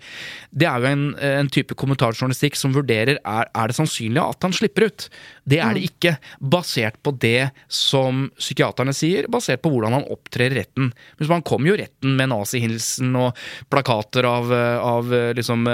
[0.52, 4.56] Det er jo en, en type kommentarjournalistikk som vurderer er, er det sannsynlig at han
[4.56, 5.08] slipper ut.
[5.48, 10.52] Det er det ikke, basert på det som psykiaterne sier, basert på hvordan han opptrer
[10.52, 10.92] i retten.
[11.20, 13.38] Men Man kom jo i retten med nazihilsen og
[13.70, 15.66] plakater av, av liksom,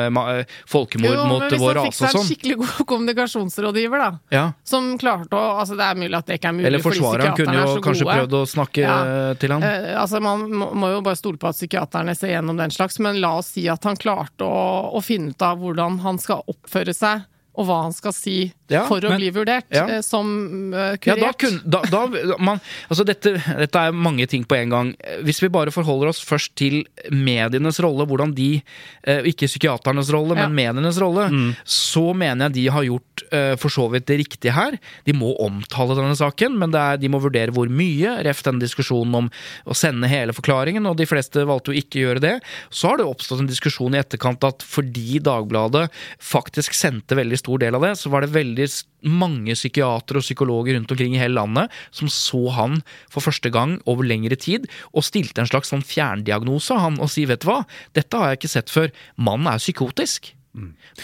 [0.69, 2.27] folkemord Jo, mot men hvis han fikk seg en sånn.
[2.29, 4.11] skikkelig god kommunikasjonsrådgiver, da.
[4.33, 4.43] Ja.
[4.67, 7.53] Som klarte å Altså, det er mulig at det ikke er mulig, Eller forsvareren kunne
[7.59, 8.15] jo kanskje gode.
[8.17, 8.95] prøvd å snakke Ja.
[9.29, 9.63] eh, til han.
[9.63, 13.19] Eh, altså, Man må jo bare stole på at psykiaterne ser gjennom den slags, men
[13.21, 16.93] la oss si at han klarte å, å finne ut av hvordan han skal oppføre
[16.95, 17.23] seg,
[17.55, 19.85] og hva han skal si Ja, for å men- bli vurdert Ja.
[19.87, 20.25] eh, som
[20.73, 21.05] kurert.
[21.07, 22.59] Ja, da kun, da, da, man,
[22.89, 24.93] altså dette, dette er mange ting på en gang.
[25.23, 28.61] Hvis vi bare forholder oss først til medienes rolle, hvordan de
[29.05, 30.47] eh, Ikke psykiaternes rolle, Ja.
[30.47, 31.29] men medienes rolle.
[31.29, 31.55] Mm.
[31.65, 34.77] Så mener jeg de har gjort eh, for så vidt det riktige her.
[35.05, 38.23] De må omtale denne saken, men det er, de må vurdere hvor mye.
[38.23, 39.29] Ref denne diskusjonen om
[39.67, 42.33] å sende hele forklaringen, og de fleste valgte jo ikke å gjøre det.
[42.71, 45.89] Så har det oppstått en diskusjon i etterkant at fordi Dagbladet
[46.23, 50.23] faktisk sendte veldig stor del av det, så var det veldig s- mange psykiatere og
[50.23, 52.77] psykologer rundt omkring i hele landet som så han
[53.11, 57.25] for første gang over lengre tid, og stilte en slags sånn fjerndiagnose han og si
[57.27, 60.31] vet du hva, dette har jeg ikke sett før, mannen er psykotisk.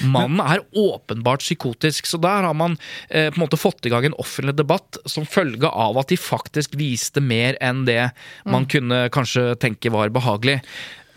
[0.06, 2.76] Mannen er åpenbart psykotisk, så der har man
[3.10, 6.20] eh, på en måte fått i gang en offentlig debatt som følge av at de
[6.22, 8.12] faktisk viste mer enn det
[8.46, 10.60] man kunne kanskje tenke var behagelig.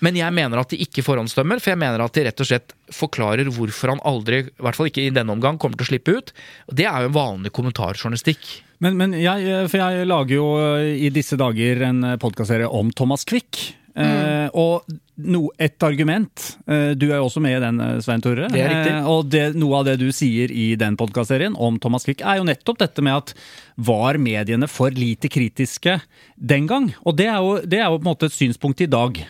[0.03, 2.75] Men jeg mener at de ikke forhåndsdømmer, for jeg mener at de rett og slett
[2.93, 6.17] forklarer hvorfor han aldri, i hvert fall ikke i denne omgang, kommer til å slippe
[6.19, 6.33] ut.
[6.75, 8.51] Det er jo en vanlig kommentarjournalistikk.
[8.83, 12.91] Men, men jeg, eh, for jeg lager jo eh, i disse dager en podkastserie om
[12.99, 13.63] Thomas Quick.
[13.93, 14.87] Eh, og
[15.21, 18.49] no, et argument eh, Du er jo også med i den, eh, Svein Tore.
[18.49, 18.95] Det er riktig.
[18.97, 22.41] Eh, og det, noe av det du sier i den podkastserien om Thomas Quick, er
[22.41, 23.35] jo nettopp dette med at
[23.77, 25.99] var mediene for lite kritiske
[26.37, 26.91] den gang?
[27.05, 29.21] Og det er jo, det er jo på en måte et synspunkt i dag.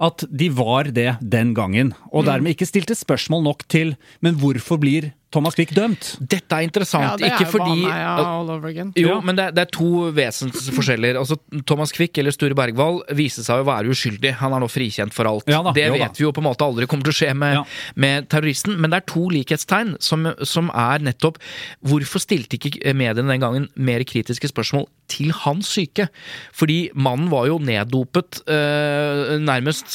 [0.00, 4.80] At de var det den gangen, og dermed ikke stilte spørsmål nok til Men hvorfor
[4.80, 6.16] blir Thomas Quick dømt?
[6.20, 8.92] Dette er interessant, Ja, det er ikke fordi Baneheia all over again.
[8.96, 11.16] Jo, men det, er- det er to vesensforskjeller.
[11.20, 14.34] Altså, Thomas Quick eller Sture Bergwall viste seg å være uskyldig.
[14.42, 15.48] Han er nå frikjent for alt.
[15.50, 16.04] Ja da, det jo da.
[16.06, 17.64] vet vi jo på en måte aldri kommer til å skje med, Ja.
[17.96, 18.78] med terroristen.
[18.80, 21.38] Men det er to likhetstegn som, som er nettopp
[21.82, 26.08] Hvorfor stilte ikke mediene den gangen mer kritiske spørsmål til hans syke?
[26.52, 29.86] Fordi mannen var jo neddopet, Øh, nærmest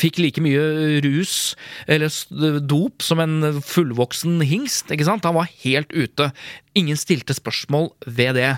[0.00, 1.54] fikk like mye rus
[1.88, 2.10] eller
[2.60, 4.90] dop som en fullvoksen hingst.
[4.92, 5.24] ikke sant?
[5.24, 6.30] Han var helt ute.
[6.78, 8.50] Ingen stilte spørsmål ved det.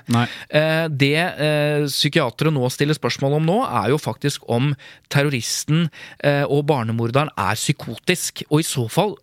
[0.51, 4.73] Eh, det eh, psykiatere nå stiller spørsmål om nå, er jo faktisk om
[5.13, 5.87] terroristen
[6.25, 8.45] eh, og barnemorderen er psykotisk.
[8.51, 9.17] Og i så fall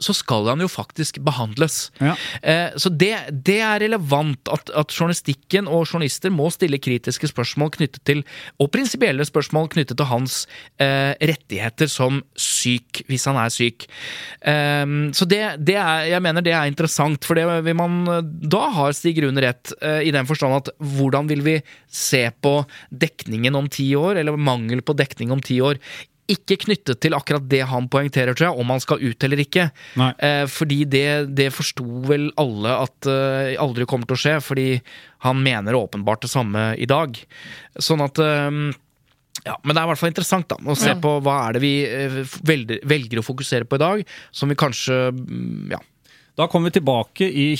[0.00, 1.90] så skal han jo faktisk behandles.
[2.00, 2.14] Ja.
[2.42, 3.12] Eh, så det,
[3.46, 8.24] det er relevant at, at journalistikken og journalister må stille kritiske spørsmål knyttet til,
[8.60, 10.42] og prinsipielle spørsmål knyttet til hans
[10.80, 13.86] eh, rettigheter som syk, hvis han er syk.
[14.40, 14.86] Eh,
[15.16, 17.98] så det, det er, jeg mener det er interessant, for det vil man
[18.50, 21.58] Da har Stig Rune rett, eh, i den forstand at hvordan vil vi
[21.90, 25.80] se på dekningen om ti år, eller mangel på dekning om ti år?
[26.30, 29.68] Ikke knyttet til akkurat det han poengterer, tror jeg, om han skal ut eller ikke.
[29.98, 31.06] Eh, fordi det,
[31.38, 34.68] det forsto vel alle at eh, aldri kommer til å skje, fordi
[35.26, 37.18] han mener åpenbart det samme i dag.
[37.80, 38.62] Sånn at eh,
[39.44, 41.62] ja, Men det er i hvert fall interessant da, å se på hva er det
[41.62, 44.02] vi eh, velger, velger å fokusere på i dag,
[44.34, 45.80] som vi kanskje mm, ja,
[46.36, 47.52] Da kommer vi tilbake i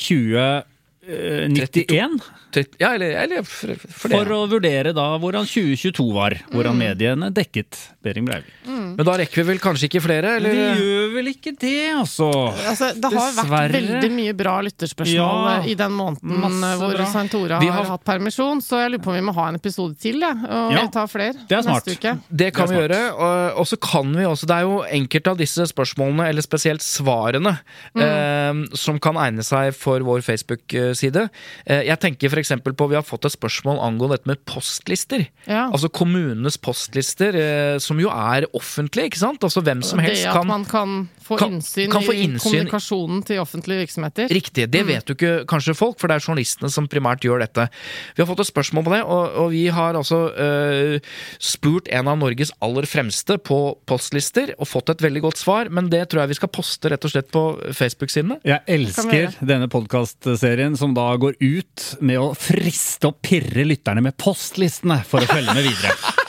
[1.01, 2.20] 2091
[2.53, 4.18] trett- ja eller, eller for, for det.
[4.18, 6.34] for å vurdere da hvordan 2022 var.
[6.53, 8.51] Hvordan mediene dekket Behring Breivik.
[8.66, 10.53] Men da rekker vi vel kanskje ikke flere, eller?
[10.53, 12.28] Vi gjør vel ikke det, altså.
[12.68, 16.96] Altså, det har vært veldig mye bra lytterspørsmål Ja, eh, i den måneden masse hvor.
[17.11, 19.59] Svein Tore har, har- hatt permisjon, så jeg lurer på om vi må ha en
[19.61, 21.86] episode til, ja, Og Ja, tar flere det er smart.
[21.86, 22.14] neste uke.
[22.30, 23.01] Det kan Det vi gjøre.
[23.14, 26.82] Og, og så kan vi også Det er jo enkelte av disse spørsmålene, eller spesielt
[26.84, 27.57] svarene,
[27.96, 30.90] eh, som kan egne seg for vår Facebook-side.
[31.09, 32.53] Eh, jeg tenker f.eks.
[32.64, 35.26] på Vi har fått et spørsmål angående dette med postlister.
[35.46, 35.68] Ja.
[35.70, 39.44] Altså kommunenes postlister, eh, som jo er offentlige, ikke sant?
[39.46, 42.42] Altså hvem som helst det at man kan få kan- innsyn kan få i innsyn-
[42.42, 44.28] kommunikasjonen til offentlige virksomheter.
[44.34, 44.66] Riktig.
[44.70, 47.68] Det vet jo ikke kanskje folk, for det er journalistene som primært gjør dette.
[48.16, 50.98] Vi har fått et spørsmål på det, og, og vi har altså uh,
[51.38, 55.88] spurt en av Norges aller fremste på postlister, og fått et veldig godt svar, men
[55.92, 57.44] det tror jeg vi skal poste rett og slett på
[57.76, 58.40] Facebook-sidene.
[58.44, 64.18] Jeg elsker denne podkastserien som da går ut med å friste og pirre lytterne med
[64.20, 65.94] postlistene for å følge med videre.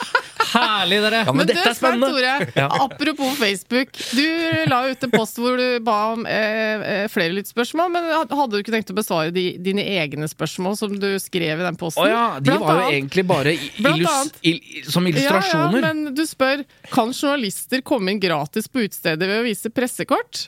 [0.52, 1.20] Herlig, dere!
[1.24, 2.08] Ja, men, Men, dette du, er spennende!
[2.12, 3.92] Tore, apropos Facebook.
[4.12, 4.24] Du
[4.70, 8.58] la ut en post hvor du ba om eh, eh, flere lyttspørsmål, men hadde du
[8.60, 12.04] ikke tenkt å besvare de, dine egne spørsmål som du skrev i den posten?
[12.04, 14.40] Å ja, de Blant var jo annet- egentlig bare illus, annet.
[14.52, 14.60] ill,
[14.92, 15.80] som illustrasjoner.
[15.80, 19.70] Ja, ja, men du spør kan journalister komme inn gratis på utestedet ved å vise
[19.72, 20.46] pressekort?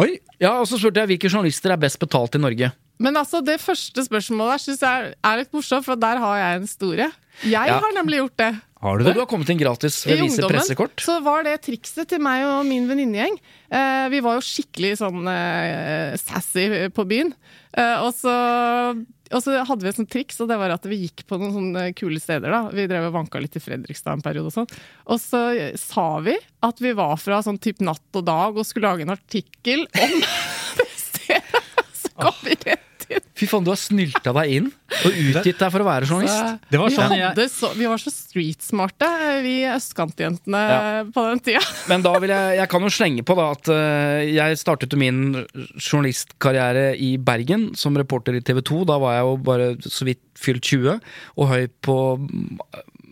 [0.00, 0.14] Oi!
[0.40, 2.70] Ja, og så spurte jeg hvilke journalister er best betalt i Norge.
[3.02, 6.58] Men altså, det første spørsmålet der synes jeg er litt morsomt, for der har jeg
[6.60, 7.08] en historie.
[7.42, 7.78] Jeg Ja.
[7.82, 8.50] har nemlig gjort det.
[8.82, 9.14] Har du Og det?
[9.14, 10.98] du har kommet inn gratis ved å vise pressekort.
[11.04, 13.36] så var det trikset til meg og min venninnegjeng.
[13.70, 17.30] Eh, vi var jo skikkelig sånn eh, sassy på byen.
[17.78, 18.34] Eh, og, så,
[19.30, 21.54] og så hadde vi et sånt triks, og det var at vi gikk på noen
[21.54, 22.50] sånne kule steder.
[22.50, 22.62] da.
[22.74, 24.74] Vi drev og vanka litt i Fredrikstad en periode og sånn.
[25.14, 25.44] Og så
[25.78, 26.34] sa vi
[26.66, 30.18] at vi var fra sånn typ Natt og Dag og skulle lage en artikkel om
[30.82, 31.62] det stedet.
[32.02, 32.88] Så kom vi rett.
[33.42, 34.68] Fy faen, du har snylta deg inn
[35.02, 36.38] og utgitt deg for å være journalist.
[36.38, 39.08] Så, Det var sånn vi, hadde så, vi var så streetsmarte,
[39.42, 40.80] vi østkantjentene Ja.
[41.10, 41.62] på den tida.
[41.90, 45.22] Men da vil jeg, jeg kan jo slenge på da at eh, jeg startet min
[45.76, 48.84] journalistkarriere i Bergen som reporter i TV 2.
[48.88, 50.96] Da var jeg jo bare så vidt fylt 20
[51.38, 51.96] og høy på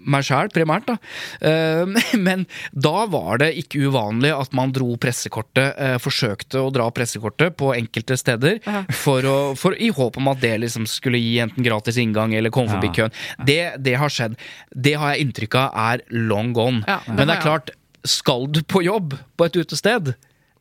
[0.06, 0.88] meg sjæl, primært.
[0.88, 0.96] da.
[1.40, 6.88] Eh, Men da var det ikke uvanlig at man dro pressekortet, eh, forsøkte å dra
[6.94, 8.60] pressekortet på enkelte steder,
[8.94, 12.52] for å, for, i håp om at det liksom skulle gi enten gratis inngang eller
[12.54, 13.14] komme forbi køen.
[13.46, 14.38] Det, det har skjedd.
[14.70, 16.82] Det har jeg inntrykk av er long gone.
[17.10, 17.72] Men det er klart,
[18.06, 20.14] skal du på jobb på et utested,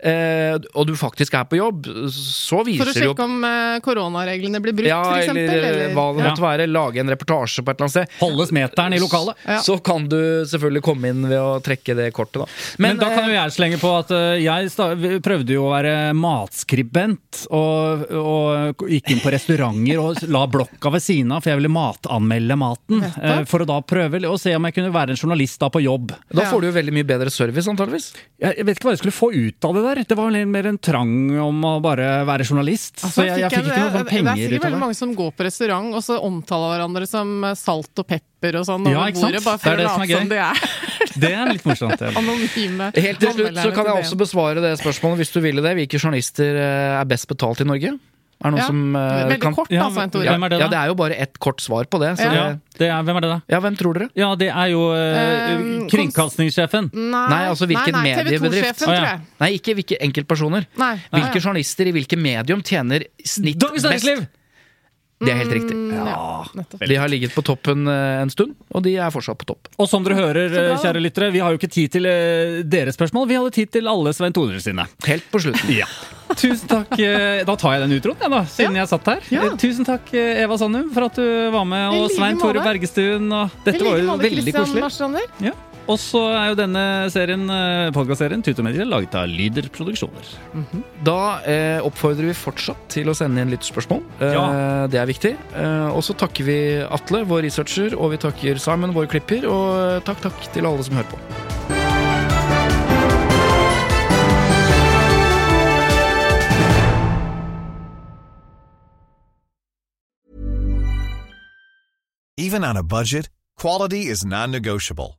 [0.03, 3.79] eh, og du faktisk er på jobb, så viser du For å sjekke om eh,
[3.85, 5.29] koronareglene blir brutt, ja, f.eks.?
[5.33, 6.35] eller, eller hva det Ja.
[6.39, 6.67] være.
[6.69, 8.17] Lage en reportasje på et eller annet sted.
[8.21, 9.35] Holdes meteren i lokalet.
[9.45, 9.59] Ja.
[9.65, 10.17] Så kan du
[10.49, 12.47] selvfølgelig komme inn ved å trekke det kortet, da.
[12.79, 15.95] Men, da kan eh, jo jeg slenge på at eh, jeg prøvde jo å være
[16.17, 21.59] matskribent, og, og gikk inn på restauranter og la blokka ved siden av, for jeg
[21.61, 23.03] ville matanmelde maten.
[23.21, 25.81] eh, For å da prøve å se om jeg kunne være en journalist da på
[25.83, 26.13] jobb.
[26.33, 28.11] Da får du jo veldig mye bedre service, antageligvis.
[28.39, 29.88] Jeg, jeg vet ikke hva jeg skulle få ut av det der.
[29.95, 31.11] Det var litt mer en trang
[31.41, 32.97] om å bare være journalist.
[32.99, 35.13] Altså, så jeg, jeg fikk ikke noe sånn det, det er sikkert veldig mange som
[35.17, 39.13] går på restaurant og så omtaler hverandre som salt og pepper og sånn Ja, over
[39.13, 39.33] ikke sant?
[39.33, 40.29] bordet, bare Det for er å det som er late som gøy.
[40.29, 40.57] de er
[41.23, 42.01] Det er litt morsomt.
[42.05, 42.11] Ja.
[42.19, 42.91] anonyme.
[42.95, 45.73] Helt til slutt så kan jeg også besvare det spørsmålet hvis du ville det.
[45.79, 47.95] Hvilke journalister eh, er best betalt i Norge?
[48.39, 48.65] Er noen Ja.
[48.67, 50.23] som uh, Veldig kan kort, Ja, Tore.
[50.23, 50.63] hvem er det, da?
[50.63, 52.13] Ja, det er jo bare ett kort svar på det.
[52.17, 52.31] Så Ja.
[52.33, 52.45] Ja,
[52.79, 53.39] det, er, hvem er det, da?
[53.51, 54.07] ja, hvem tror dere?
[54.15, 56.89] Ja, det er jo uh, Um, kringkastingssjefen.
[56.93, 58.79] Nei, Nei, altså hvilken nei, nei, mediebedrift?
[58.79, 59.21] TV 2-sjefen, tror jeg.
[59.43, 60.67] Nei, ikke hvilke enkeltpersoner.
[60.79, 60.95] Nei.
[61.11, 61.43] Hvilke Nei.
[61.43, 64.05] journalister i hvilke medium tjener snitt Dagens best?
[64.05, 64.27] Næringsliv!
[65.19, 65.75] Det er helt riktig.
[65.75, 66.65] Mm, ja.
[66.87, 69.67] De har ligget på toppen eh, en stund, og de er fortsatt på topp.
[69.75, 73.27] Og som dere hører, kjære lyttere, vi har jo ikke tid til eh, deres spørsmål.
[73.27, 74.87] Vi hadde tid til alle Svein Tore sine.
[75.09, 75.75] Helt på slutten.
[75.81, 75.89] Ja.
[76.39, 76.91] Tusen takk.
[77.01, 79.23] eh, Da tar jeg den utroen, jeg, da, siden jeg satt her.
[79.33, 79.47] Ja.
[79.59, 82.63] Tusen takk, Eva Sandum, for at du var med, og Svein Tore.
[82.63, 83.27] Bergestuen.
[83.33, 85.25] Og dette var jo veldig koselig.
[85.43, 85.55] Ja.
[85.89, 87.47] Og så er jo denne serien,
[87.95, 90.27] podkastserien Tutemedier laget av Lyder Produksjoner.
[91.07, 91.15] Da
[91.49, 94.03] eh, oppfordrer vi fortsatt til å sende inn lytterspørsmål.
[94.21, 94.45] Eh, Ja.
[94.91, 95.33] Det er viktig.
[95.57, 99.69] Eh, og så takker vi Atle, vår researcher, og vi takker Simon, vår klipper, og
[99.81, 102.29] eh, takk, takk til alle som hører på.
[112.37, 115.18] Even on a budget, quality is non-negotiable.